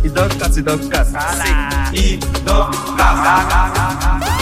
[0.01, 0.55] He don't cast.
[0.57, 1.11] He don't cast.
[1.11, 4.41] Say, he don't cast.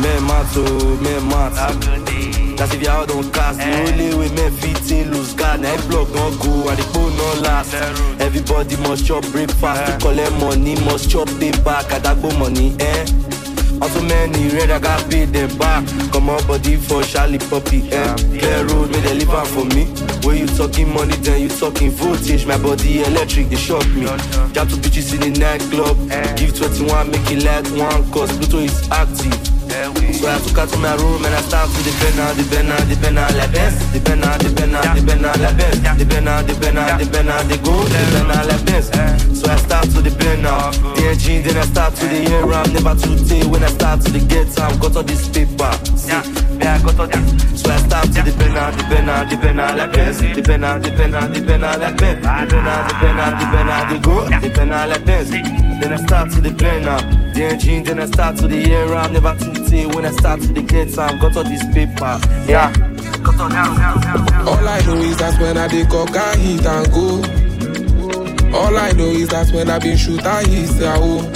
[0.00, 1.52] Men mat oh, men mat.
[2.56, 3.58] That's if y'all don't cast.
[3.58, 5.60] The only way men fit in lose guard.
[5.60, 7.74] Now block don't go and the phone no last.
[8.20, 10.74] Everybody must chop breakfast to collect money.
[10.86, 11.86] Must chop pay back.
[11.86, 13.04] Adagbo money, eh?
[13.80, 15.86] Also many red, I got paid them back.
[16.12, 18.14] Come on, body for Shallipopi, eh?
[18.38, 19.84] Clear road, may they live out for me.
[20.26, 22.46] When you talking money, then you talking voltage.
[22.46, 24.06] My body electric, they shock me.
[24.52, 25.96] Jab to bitches in the nightclub.
[26.36, 29.53] Give 21, make it like one, cause Pluto is active.
[30.20, 32.88] So I took her to my room and I start to depend on, depend on,
[32.88, 33.76] depend on la baisse.
[33.92, 35.80] Depend on, depend on, depend on la baisse.
[35.98, 37.74] Depend on, depend on, depend on the go.
[37.84, 38.90] Depend on la baisse.
[39.34, 40.14] So I start to the
[41.14, 42.52] engine, then I start to the air.
[42.52, 44.78] I'm never too day when I start to the get time.
[44.78, 45.72] Got all this paper.
[45.96, 47.62] See, yeah, I got all this.
[47.62, 50.34] So I start to depend on, depend on, depend on la baisse.
[50.34, 52.20] Depend on, depend on, depend on la baisse.
[52.20, 54.40] Depend on, depend on, depend on the go.
[54.40, 55.30] Depend on la baisse.
[55.80, 58.94] Then I start to depend on the engine, then I start to the air.
[58.94, 61.18] I'm never too day when I start to the get time.
[61.18, 62.18] Got all this paper.
[62.48, 62.72] Yeah.
[64.46, 67.22] All I know is that when I dey coca hit and go.
[68.56, 71.26] All I know is that when I been shoot I hit ya oh.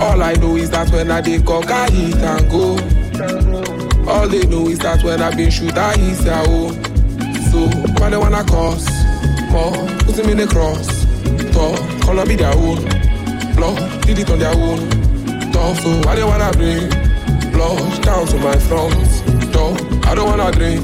[0.00, 2.78] All I know is that when I dey coca hit and go.
[4.10, 6.70] All they know is that when I been shoot I hit ya oh.
[7.50, 7.66] So
[7.98, 8.86] why they wanna cause
[9.50, 9.72] more?
[10.06, 10.86] Put him in the cross.
[11.52, 12.78] Talk, color be their own.
[13.60, 14.88] Blood, did it on their own.
[15.52, 16.88] Talk, so why they wanna bring
[17.52, 18.96] blood down to my front
[19.52, 19.76] door?
[20.08, 20.80] I don't wanna drink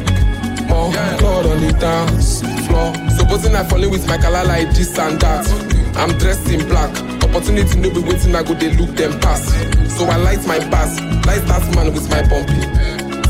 [0.69, 2.93] more blood on the dance floor.
[3.17, 5.49] Supposing I falling with my color like this and that.
[5.97, 6.93] I'm dressed in black.
[7.25, 9.49] Opportunity no be waiting, I go they look them pass.
[9.97, 12.61] So I light my pass, light that man with my pumpy.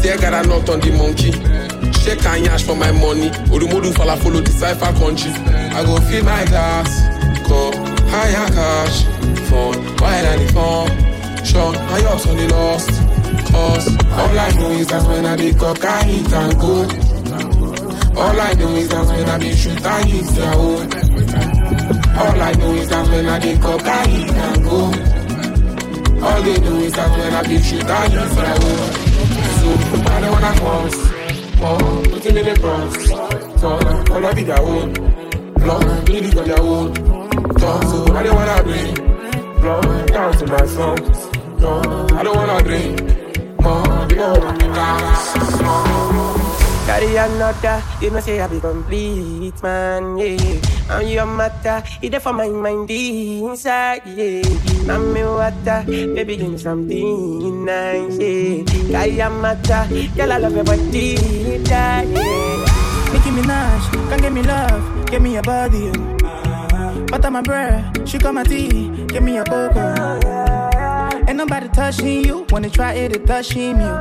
[0.03, 1.31] Tear got a knot on the monkey.
[2.03, 3.31] Check and yash for my money.
[3.55, 5.31] Odumodu fala follow the cipher country.
[5.71, 6.91] I go fill my glass,
[7.47, 7.71] go
[8.11, 9.07] higher cash,
[9.51, 11.07] phone, and the phone.
[11.89, 12.91] I the lost.
[13.53, 16.83] Cause all I know is that when I dey cock, I hit and go.
[18.21, 20.93] All I know is that when I dey shoot, I hit their own.
[22.19, 26.27] All I know is that when I dey cock, I hit and go.
[26.27, 28.91] All they know is that when I dey shoot, I hit their own.
[29.57, 29.69] So
[30.11, 30.97] I don't wanna cross.
[31.59, 33.61] Oh, putting in the cross.
[33.61, 33.69] So
[34.15, 34.93] all I be their own.
[36.05, 36.95] Bleed it on their own.
[37.59, 39.16] So I don't wanna bring
[39.67, 41.19] blood down to my songs.
[41.59, 41.83] No,
[42.15, 43.03] I don't wanna drink
[43.59, 43.83] more.
[43.83, 44.07] More
[44.63, 45.35] dance,
[46.87, 50.39] Carry another, you know say I be complete, man, yeah.
[50.89, 54.47] I'm your matter, it for my mind inside, yeah.
[54.87, 58.63] Now me water, baby give me something nice, yeah.
[58.95, 59.83] Carry a matter,
[60.15, 61.19] girl I love your body,
[61.67, 62.07] yeah.
[63.11, 65.91] Nicki Minaj, come give me love, give me your body.
[65.91, 67.07] oh.
[67.11, 70.21] Butter my bread, she got my tea, give me a cocoa.
[71.27, 73.99] Ain't nobody touching you, wanna try it, it touching you.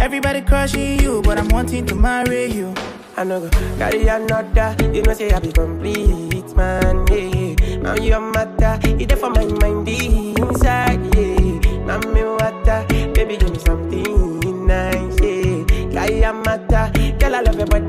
[0.00, 2.74] Everybody crushing you, but I'm wanting to marry you.
[3.16, 7.88] I know go carry another, you know say I be complete, man, yeah.
[7.88, 11.86] I'm your matter, it for my mind inside, yeah.
[11.86, 12.84] Now me water,
[13.14, 15.64] baby give me something nice, yeah.
[15.92, 17.85] Carry a matter, girl I love your body,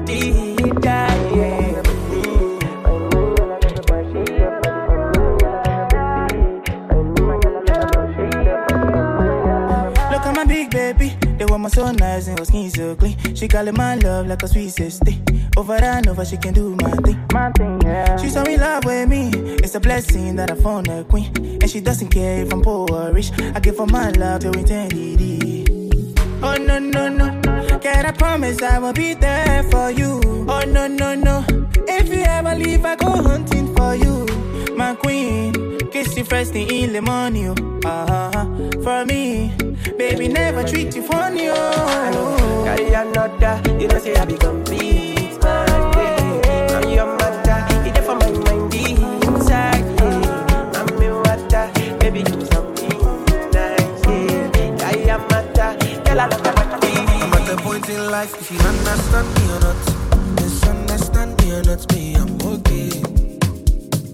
[11.75, 13.17] woman so nice and her skin so clean.
[13.35, 15.11] She call it my love like a sweet sister.
[15.57, 17.25] Over and over, she can do my thing.
[17.33, 18.17] My thing, yeah.
[18.17, 19.31] She's so in love with me.
[19.63, 21.35] It's a blessing that I found a queen.
[21.35, 23.31] And she doesn't care if I'm poor or rich.
[23.55, 25.65] I give her my love to eternity.
[26.43, 27.41] Oh no no no,
[27.79, 30.21] can I promise I will be there for you?
[30.47, 31.43] Oh no no no,
[31.87, 34.27] if you ever leave, I go hunting for you,
[34.75, 35.66] my queen.
[35.97, 37.79] Kiss you first thing in the morning, oh.
[37.83, 38.45] uh-huh.
[38.83, 39.51] for me,
[39.97, 41.49] baby never treat you funny.
[41.49, 42.61] Oh.
[42.65, 45.67] Carry another, you know say I be complete, man,
[45.97, 46.77] yeah.
[46.77, 50.71] I'm your matter, it there for my mind inside, yeah.
[50.75, 52.99] I'm your water, baby give me something
[53.57, 54.77] nice, yeah.
[54.77, 55.69] Carry a matter,
[56.05, 56.93] girl I love your body.
[56.93, 59.81] I'm at the point in life, if you understand me or not,
[60.35, 63.01] misunderstand me or not, me, I'm okay.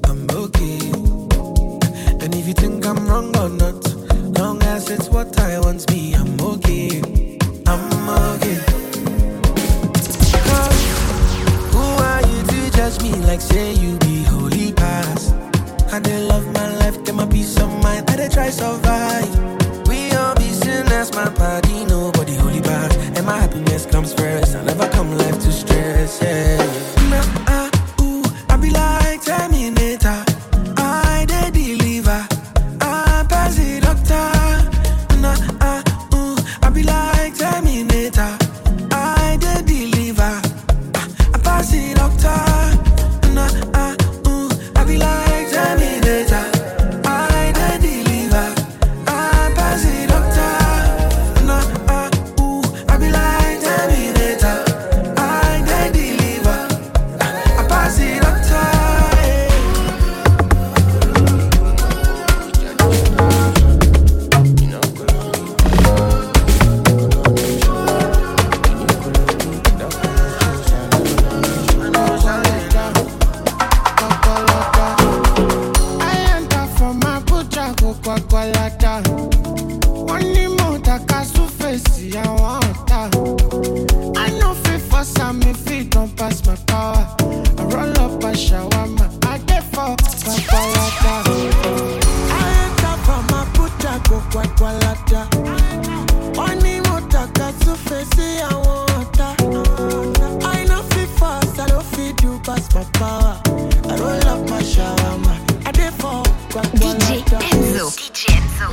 [0.05, 1.02] I'm okay.
[3.49, 7.01] Long as it's what I want, me, I'm okay.
[7.67, 8.57] I'm okay.
[10.47, 10.81] Cause
[11.73, 15.33] who are you to judge me like say you be holy past?
[15.91, 19.87] I dey love my life, get my peace of mind, I try survive.
[19.87, 21.62] We all be sinners, my body,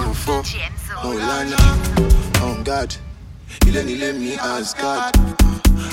[0.02, 0.46] oh fuck,
[1.04, 1.56] oh Lana,
[2.42, 2.94] oh God,
[3.66, 5.14] ilé nílé mi Asgard,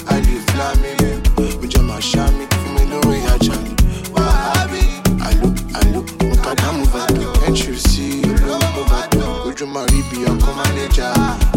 [0.10, 1.18] I dey fly mi rẹ̀,
[1.64, 3.72] ojú ọmọ àṣà mi fún mi lórí ajá mi,
[4.16, 4.82] wàhábì,
[5.28, 5.47] àlò
[5.80, 9.66] àlò, mo kàdá move bàtà, can't you see you look over olówó mo bàtà, ojú
[9.74, 10.51] máa rí bí ọkọ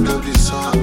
[0.05, 0.80] Love this song.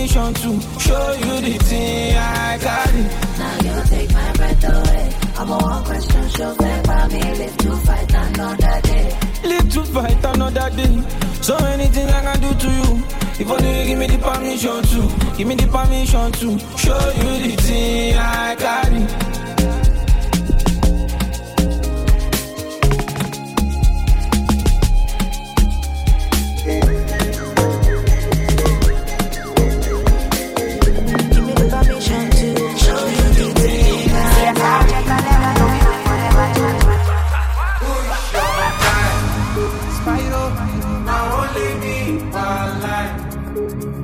[0.00, 2.94] permission to show you the thing I got.
[3.38, 5.12] Now you take my breath away.
[5.36, 7.20] I'm a one question show back by me.
[7.34, 9.18] Live to fight another day.
[9.44, 11.02] Live to fight another day.
[11.42, 13.04] So anything I can do to you.
[13.40, 17.48] If only you give me the permission to, give me the permission to show you
[17.48, 19.19] the thing I got.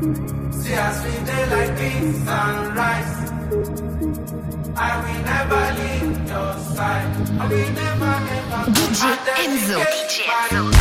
[0.06, 3.12] See as we day like this sunrise.
[4.76, 7.10] I will never leave your side.
[7.40, 8.70] I will never, never.
[8.70, 9.02] DJ
[9.42, 9.78] Enzo.
[9.82, 10.16] DJ
[10.50, 10.75] Enzo.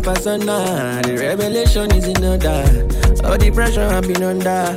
[0.00, 1.00] My persona.
[1.04, 2.64] The revelation is in order.
[3.24, 4.74] All the pressure I've been under.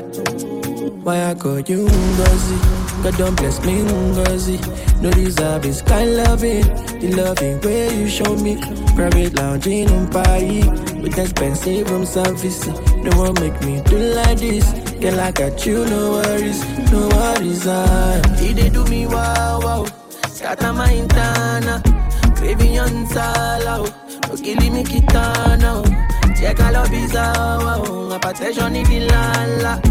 [1.03, 3.03] Why I call you Ngozi?
[3.03, 4.57] God don't bless me Ngozi.
[5.01, 6.63] No deserve this kind loving.
[6.99, 8.57] The loving way you show me.
[8.95, 11.01] Private lounge in Umpai.
[11.01, 12.65] With expensive room service.
[12.67, 14.71] No one make me do like this.
[14.99, 17.67] Girl, I got you, no worries, no worries.
[17.67, 19.85] Ah, he they do me wow wow.
[20.29, 21.83] Scatter my intana.
[22.37, 23.92] Craving on sala.
[24.53, 26.39] No killing me kitana.
[26.39, 27.81] Check all of his wow.
[28.11, 29.81] Hypertension in the lala.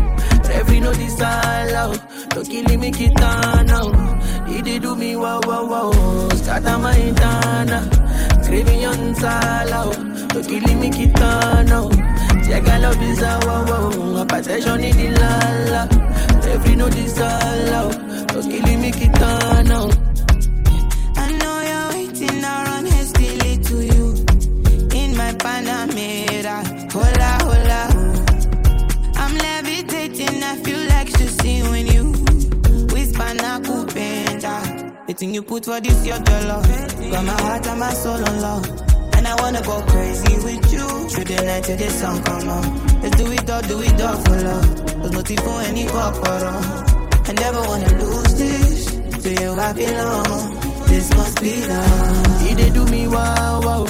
[0.52, 2.34] Every no disala.
[2.36, 4.48] No killing me kitana.
[4.48, 6.28] He they do me wow wow wow.
[6.36, 8.02] Scatter my intana.
[35.52, 36.62] Put for this your dollar.
[37.12, 38.66] Got my heart and my soul on love.
[39.16, 40.86] And I wanna go crazy with you.
[41.10, 42.64] Through the night till the sun come on.
[43.02, 44.68] Let's do it all, do it all for love.
[45.00, 46.60] There's nothing for any corporal.
[47.28, 48.78] I never wanna lose this.
[49.22, 50.40] To you I belong.
[50.90, 52.40] This must be love.
[52.40, 53.84] He they do me wow wow.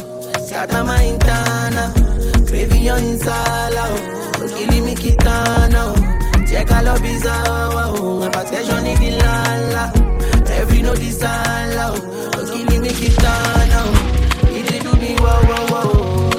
[0.88, 1.84] My intana.
[2.48, 3.84] Craving on insala.
[3.86, 4.32] Oh.
[4.40, 5.82] No killing me kitana.
[5.86, 6.44] Oh.
[6.48, 7.40] Check all of his oh,
[7.76, 7.94] wow.
[8.22, 10.11] Hypertension in the lala.
[10.60, 11.94] Every no disala.
[12.36, 13.80] No killing me kitana.
[14.50, 16.30] He they do me wow wow wow.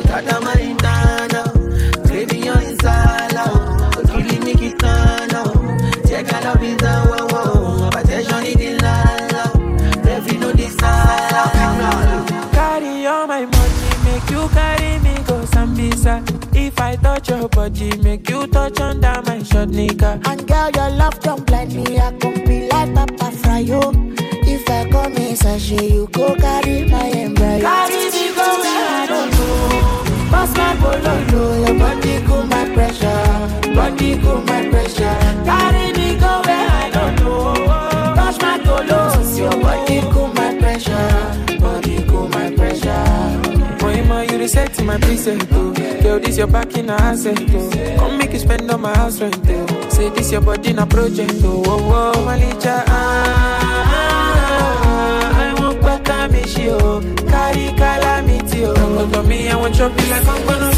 [3.33, 5.43] No killing me kitana.
[5.45, 6.07] Oh.
[6.07, 7.89] Check all of his wow wow.
[7.91, 9.43] Hypertension in the lala.
[9.55, 10.09] Oh.
[10.09, 11.43] Every no disala.
[12.53, 13.73] Carry all my money,
[14.05, 16.21] make you carry me go Sambisa.
[16.55, 20.21] If I touch your body, make you touch under my short nigga.
[20.27, 21.99] And girl, your love don't blind me.
[21.99, 22.42] I can
[24.45, 27.59] If I come in sachet, you go carry my embryo.
[27.59, 30.29] Carry me go where I don't know.
[30.31, 33.75] Pass my bololo, Your body cool my pressure.
[33.75, 35.17] Body cool my pressure.
[35.45, 37.53] carry me go where I don't know.
[38.15, 41.52] Touch my tolos, Your body cool my pressure.
[44.43, 45.71] You reset in my preset, oh.
[46.03, 47.95] Girl, this your back in a asset, oh.
[47.97, 49.89] Come make you spend on my house rent, oh.
[49.89, 51.63] Say this your body na project, oh.
[51.65, 56.99] Oh, oh, Malicha, ah, ah, ah, I want better me, she, oh.
[57.29, 58.73] Carry calamity, oh.
[58.73, 60.73] Come to me, I want chop you like I'm gonna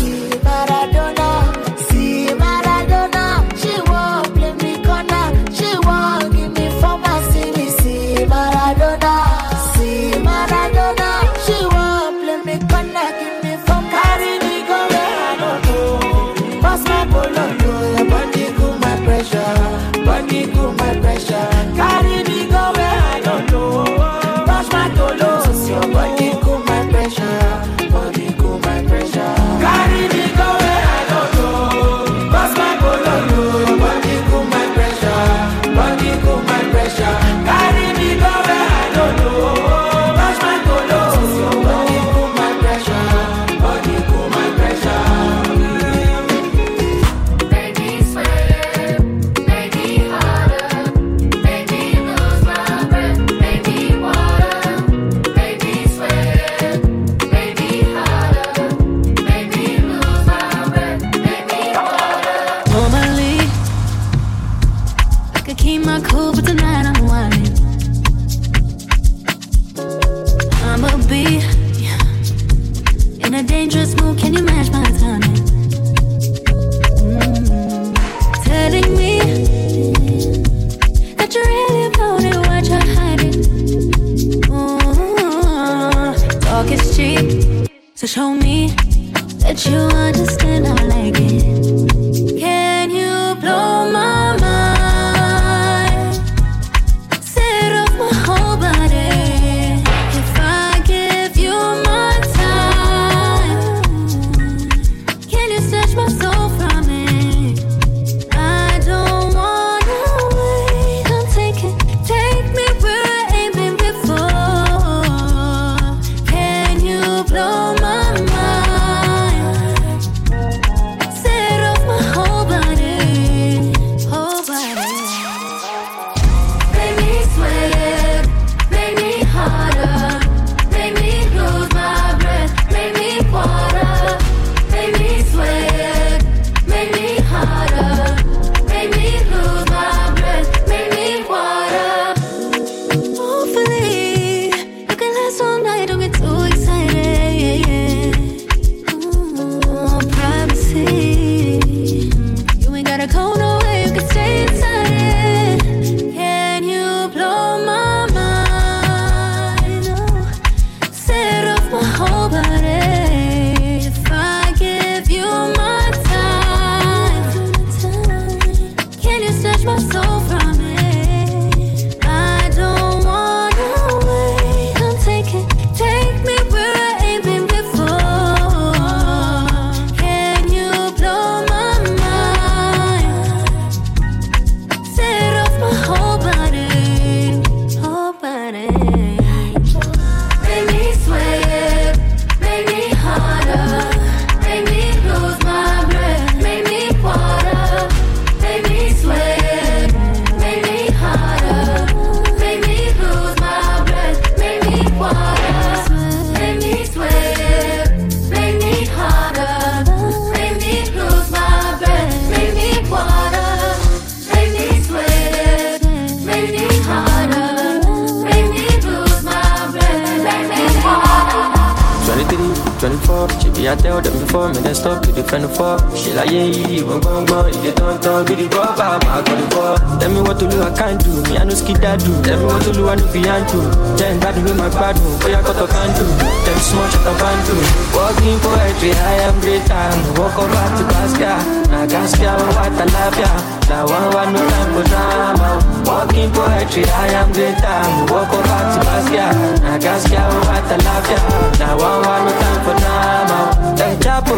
[225.41, 225.81] the fuck.
[225.95, 229.25] She like, yeah, yeah, one bong bong, if they don't talk, be the rubber, God,
[229.25, 229.99] the fuck.
[229.99, 232.13] Tell me what to do, I can't do, me, I know skid that do.
[232.23, 233.59] Tell me what to do, I know beyond to.
[233.97, 236.05] Then bad with my bad move, boy, I got a can do.
[236.45, 237.55] Them small shut up and do.
[237.95, 239.99] Walking poetry, I am great time.
[240.15, 241.33] Walk over to Gaskia,
[241.71, 243.54] now Gaskia, what I love ya.
[243.67, 245.83] Now one, one, no time for drama.
[245.85, 248.05] Walking poetry, I am time.
[248.07, 249.27] Walk over to Gaskia,
[249.61, 251.19] now Gaskia, what love ya.
[251.59, 253.75] Now one, one, no time for drama.
[253.75, 254.35] Them chapo,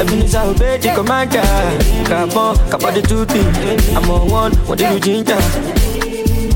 [0.00, 1.42] Ebenezer obey the commander.
[2.08, 3.88] Capon, capa the things.
[3.96, 5.81] I'm on one, what did you ginger?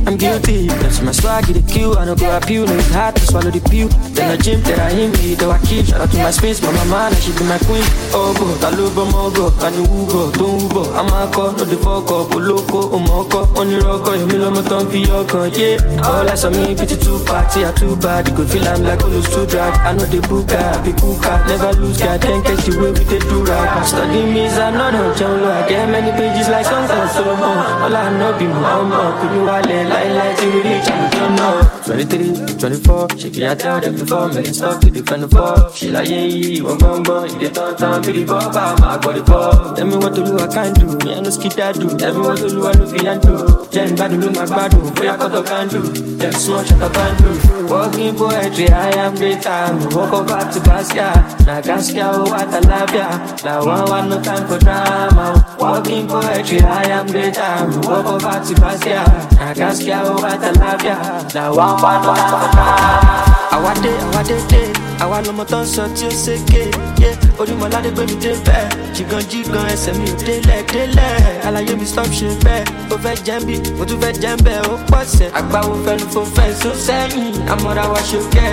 [0.06, 0.68] I'm guilty.
[0.68, 1.94] That's my swag, the queue.
[1.98, 3.88] I don't go you, no, it's hard to swallow the pew.
[4.14, 5.86] Then I gym, then I him, me, though I keep.
[5.86, 7.82] Shout out to my space, my mama, she be my queen.
[8.14, 14.14] Oh, go, Taluba, Mogo, Kani Ugo, Tumbo, Amako, no the fuck up, Oloko, Omoko, Oniroko,
[14.14, 16.06] Emilio, Moton, Fioko, yeah.
[16.06, 18.28] All eyes on me, pity two party, I'm too bad.
[18.28, 19.74] You could feel I'm like Olus too drag.
[19.82, 23.22] I know the booker, be cooker, never lose, God, can't catch the way we did
[23.26, 23.84] do right.
[23.84, 27.82] Study me, I know, no, John, I get many pages like songs and so on.
[27.82, 31.76] All I know be Muhammad, could you wallet, like, like, to I don't know.
[31.86, 35.70] 23, 24, she can't tell them before me, stop to defend the fall.
[35.70, 39.22] She like, yeah, yeah, one bum, you get on time, pretty bop, I'm a body
[39.22, 39.74] ball.
[39.74, 41.96] Tell me what to do, I can't do, me, I know skid that do.
[41.96, 43.66] Tell me what to do, I know feel and do.
[43.70, 46.32] Then bad do my bad do, boy, I cut up and do.
[46.32, 47.55] Small shut up and do.
[47.68, 49.78] Walking poetry, I am great time.
[49.90, 51.12] Walk over to Baskia,
[51.46, 53.08] now Gaskia, oh, what I love ya.
[53.44, 55.56] Now one, one, no time for drama.
[55.58, 57.70] Walking poetry, I am great time.
[57.82, 59.04] Walk over to Baskia,
[59.36, 61.28] now Gaskia, oh, what I love ya.
[61.34, 63.32] Now one, one, no time for drama.
[63.56, 64.62] Àwa dé, àwa dé dé,
[65.00, 66.62] àwa lọmọ tó ń sọ tí ó ṣèké.
[67.00, 67.10] Yé
[67.40, 68.66] orímọ̀ládé gbé mi dé bẹ́ẹ̀.
[68.96, 71.42] Jìgàn jìgàn ẹsẹ̀ mi ò délẹ̀ délẹ̀.
[71.46, 72.64] Àlàyé mi stop ṣe bẹ́ẹ̀.
[72.92, 74.62] Ó fẹ́ jẹ́ bí, mo tún fẹ́ jẹ́ bẹ́ẹ̀.
[74.72, 77.34] Ó pọ̀ sẹ̀, àgbáwo fẹnu fò fẹ́ sún sẹ́yìn.
[77.52, 78.50] Àmọ́ra wa ṣòkẹ́.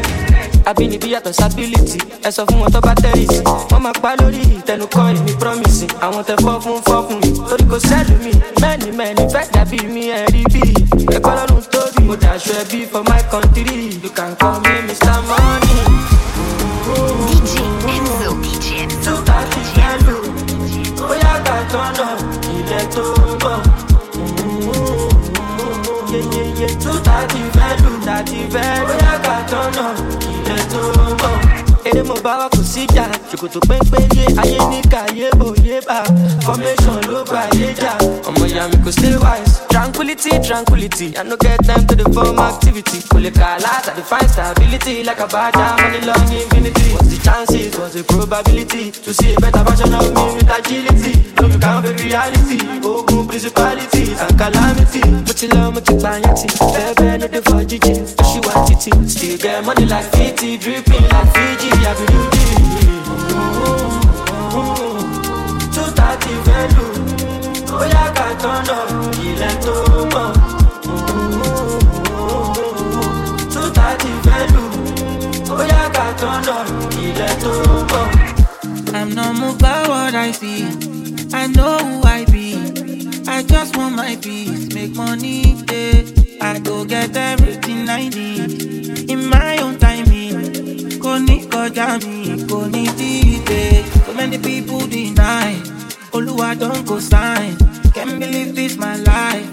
[0.69, 3.39] Abínibí yàtọ̀ sábílìtì, ẹ sọ fún wọn tó bá tẹ̀rì sí.
[3.71, 5.87] Wọ́n máa pa lórí ìtẹnukọ́ èmi promise.
[6.05, 8.31] Àwọn tẹ fọ́ fún fọ́ fún mi, torí kò sẹ́lù mi.
[8.61, 10.61] Mẹ́ni mẹ́ni fẹ́ dàbí mi ẹ̀ rí bí.
[11.15, 13.99] Ẹ̀kọ́ lọ́run tóbi, mo dàṣọ ẹbí for my country.
[14.03, 15.15] You can call me Mr.
[15.29, 15.79] Money.
[17.27, 17.53] DJ
[28.53, 29.85] fẹ́lù, bóyá ká tọ́nà
[30.47, 31.35] ilẹ̀ tó ń bọ̀.
[31.87, 32.33] Eré mo bá
[32.73, 36.03] síjà ṣòkòtò pépéyé ayé ní kàyé òye bá.
[36.45, 37.91] Formation ló bá yé jà.
[38.27, 39.53] Ọmọ ìyá mi kò stay wise.
[39.69, 41.07] Tranquility tranquility.
[41.17, 42.97] I no get time to dey form activity.
[43.11, 43.57] Kò lè kà
[43.95, 45.03] dey find stability.
[45.03, 46.85] Like a bada money long infinity.
[46.93, 47.77] What's the chances?
[47.77, 48.91] What's the probability?
[48.91, 51.13] To see a better version of me with agility.
[51.41, 52.57] No be count the reality.
[52.83, 55.01] Ogun principalities and calamity.
[55.25, 58.53] Mo ti lọ mo ti pààyàn tí bẹ́ẹ̀ bẹ́ẹ̀ no dey for jíjí oṣù wa
[58.67, 58.91] títí.
[59.09, 61.69] Still get money like fifty dripping like fiji.
[61.89, 62.62] Abirudi.
[78.95, 80.63] I'm not moved by what I see.
[81.33, 82.55] I know who I be.
[83.27, 85.57] I just want my peace, make money.
[85.69, 86.03] Yeah.
[86.41, 89.62] I go get everything I need in my
[91.63, 92.83] kọjá mi, kò ní.
[94.05, 95.53] So many people deny.
[96.11, 97.55] Oluwa don go sign.
[97.93, 99.47] Can't believe this my life.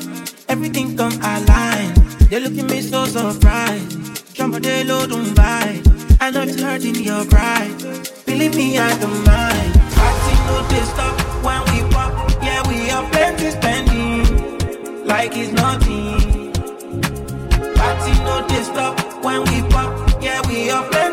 [0.49, 1.95] Everything come align.
[2.29, 4.37] They look at me so surprised.
[4.37, 5.81] Somebody load on by.
[6.21, 7.71] I know it's hurting your pride.
[8.27, 9.73] Believe me, I don't mind.
[9.97, 11.15] Party no dey stop
[11.45, 12.11] when we pop.
[12.43, 16.53] Yeah, we are plenty spending like it's nothing.
[17.79, 19.91] Party no dey stop when we pop.
[20.23, 21.10] Yeah, we are plenty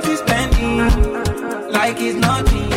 [1.77, 2.71] like it's nothing.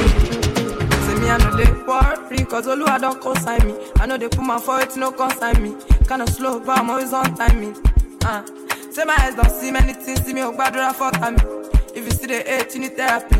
[1.04, 3.74] Say me, I know they worry, cause all who I don't consign me.
[3.98, 5.74] I know they put my foot, no consign me.
[6.06, 7.74] Kinda slow, but I'm always on timing.
[8.24, 8.42] Uh.
[8.90, 11.36] Say my eyes don't see many things, see me, oh, bad for time.
[11.94, 13.36] If you see the hate, you need therapy.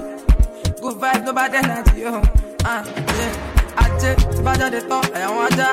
[0.81, 2.23] Good vibes, no bad energy, yo.
[2.65, 2.83] Uh,
[3.19, 3.57] yeah.
[3.81, 5.69] Ajé, tí bá jáde tán, ẹ̀yà wọn ajá.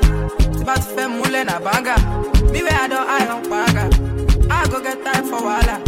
[0.57, 1.55] Tí bá ti fẹ́ múlẹ̀ nà.
[2.51, 4.06] Me where I don't eye on paraga.
[4.67, 5.79] I go get time for wahala.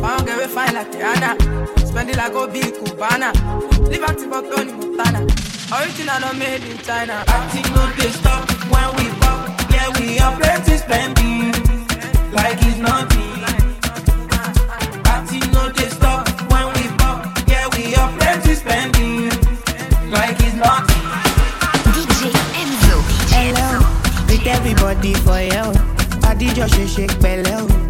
[0.00, 1.86] Found get we fine like Rihanna.
[1.86, 3.30] Spend it like go big Cubana.
[3.86, 5.20] Liberty for Tony Montana.
[5.72, 7.22] Original not made in China.
[7.26, 9.46] Party no dey stop when we pop.
[9.70, 11.52] Yeah, we are plenty spending
[12.32, 13.42] like it's nothing.
[15.04, 17.30] Party no dey stop when we pop.
[17.48, 19.28] Yeah, we are plenty spending
[20.10, 21.04] like it's nothing.
[21.94, 22.96] DJ Enzo.
[23.30, 23.86] Hello,
[24.26, 25.66] with everybody for you.
[26.26, 27.85] Adijọ́ ṣe ṣe pẹ̀lẹ́ o, mo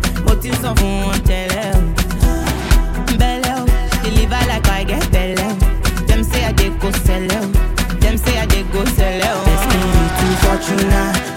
[10.67, 11.36] to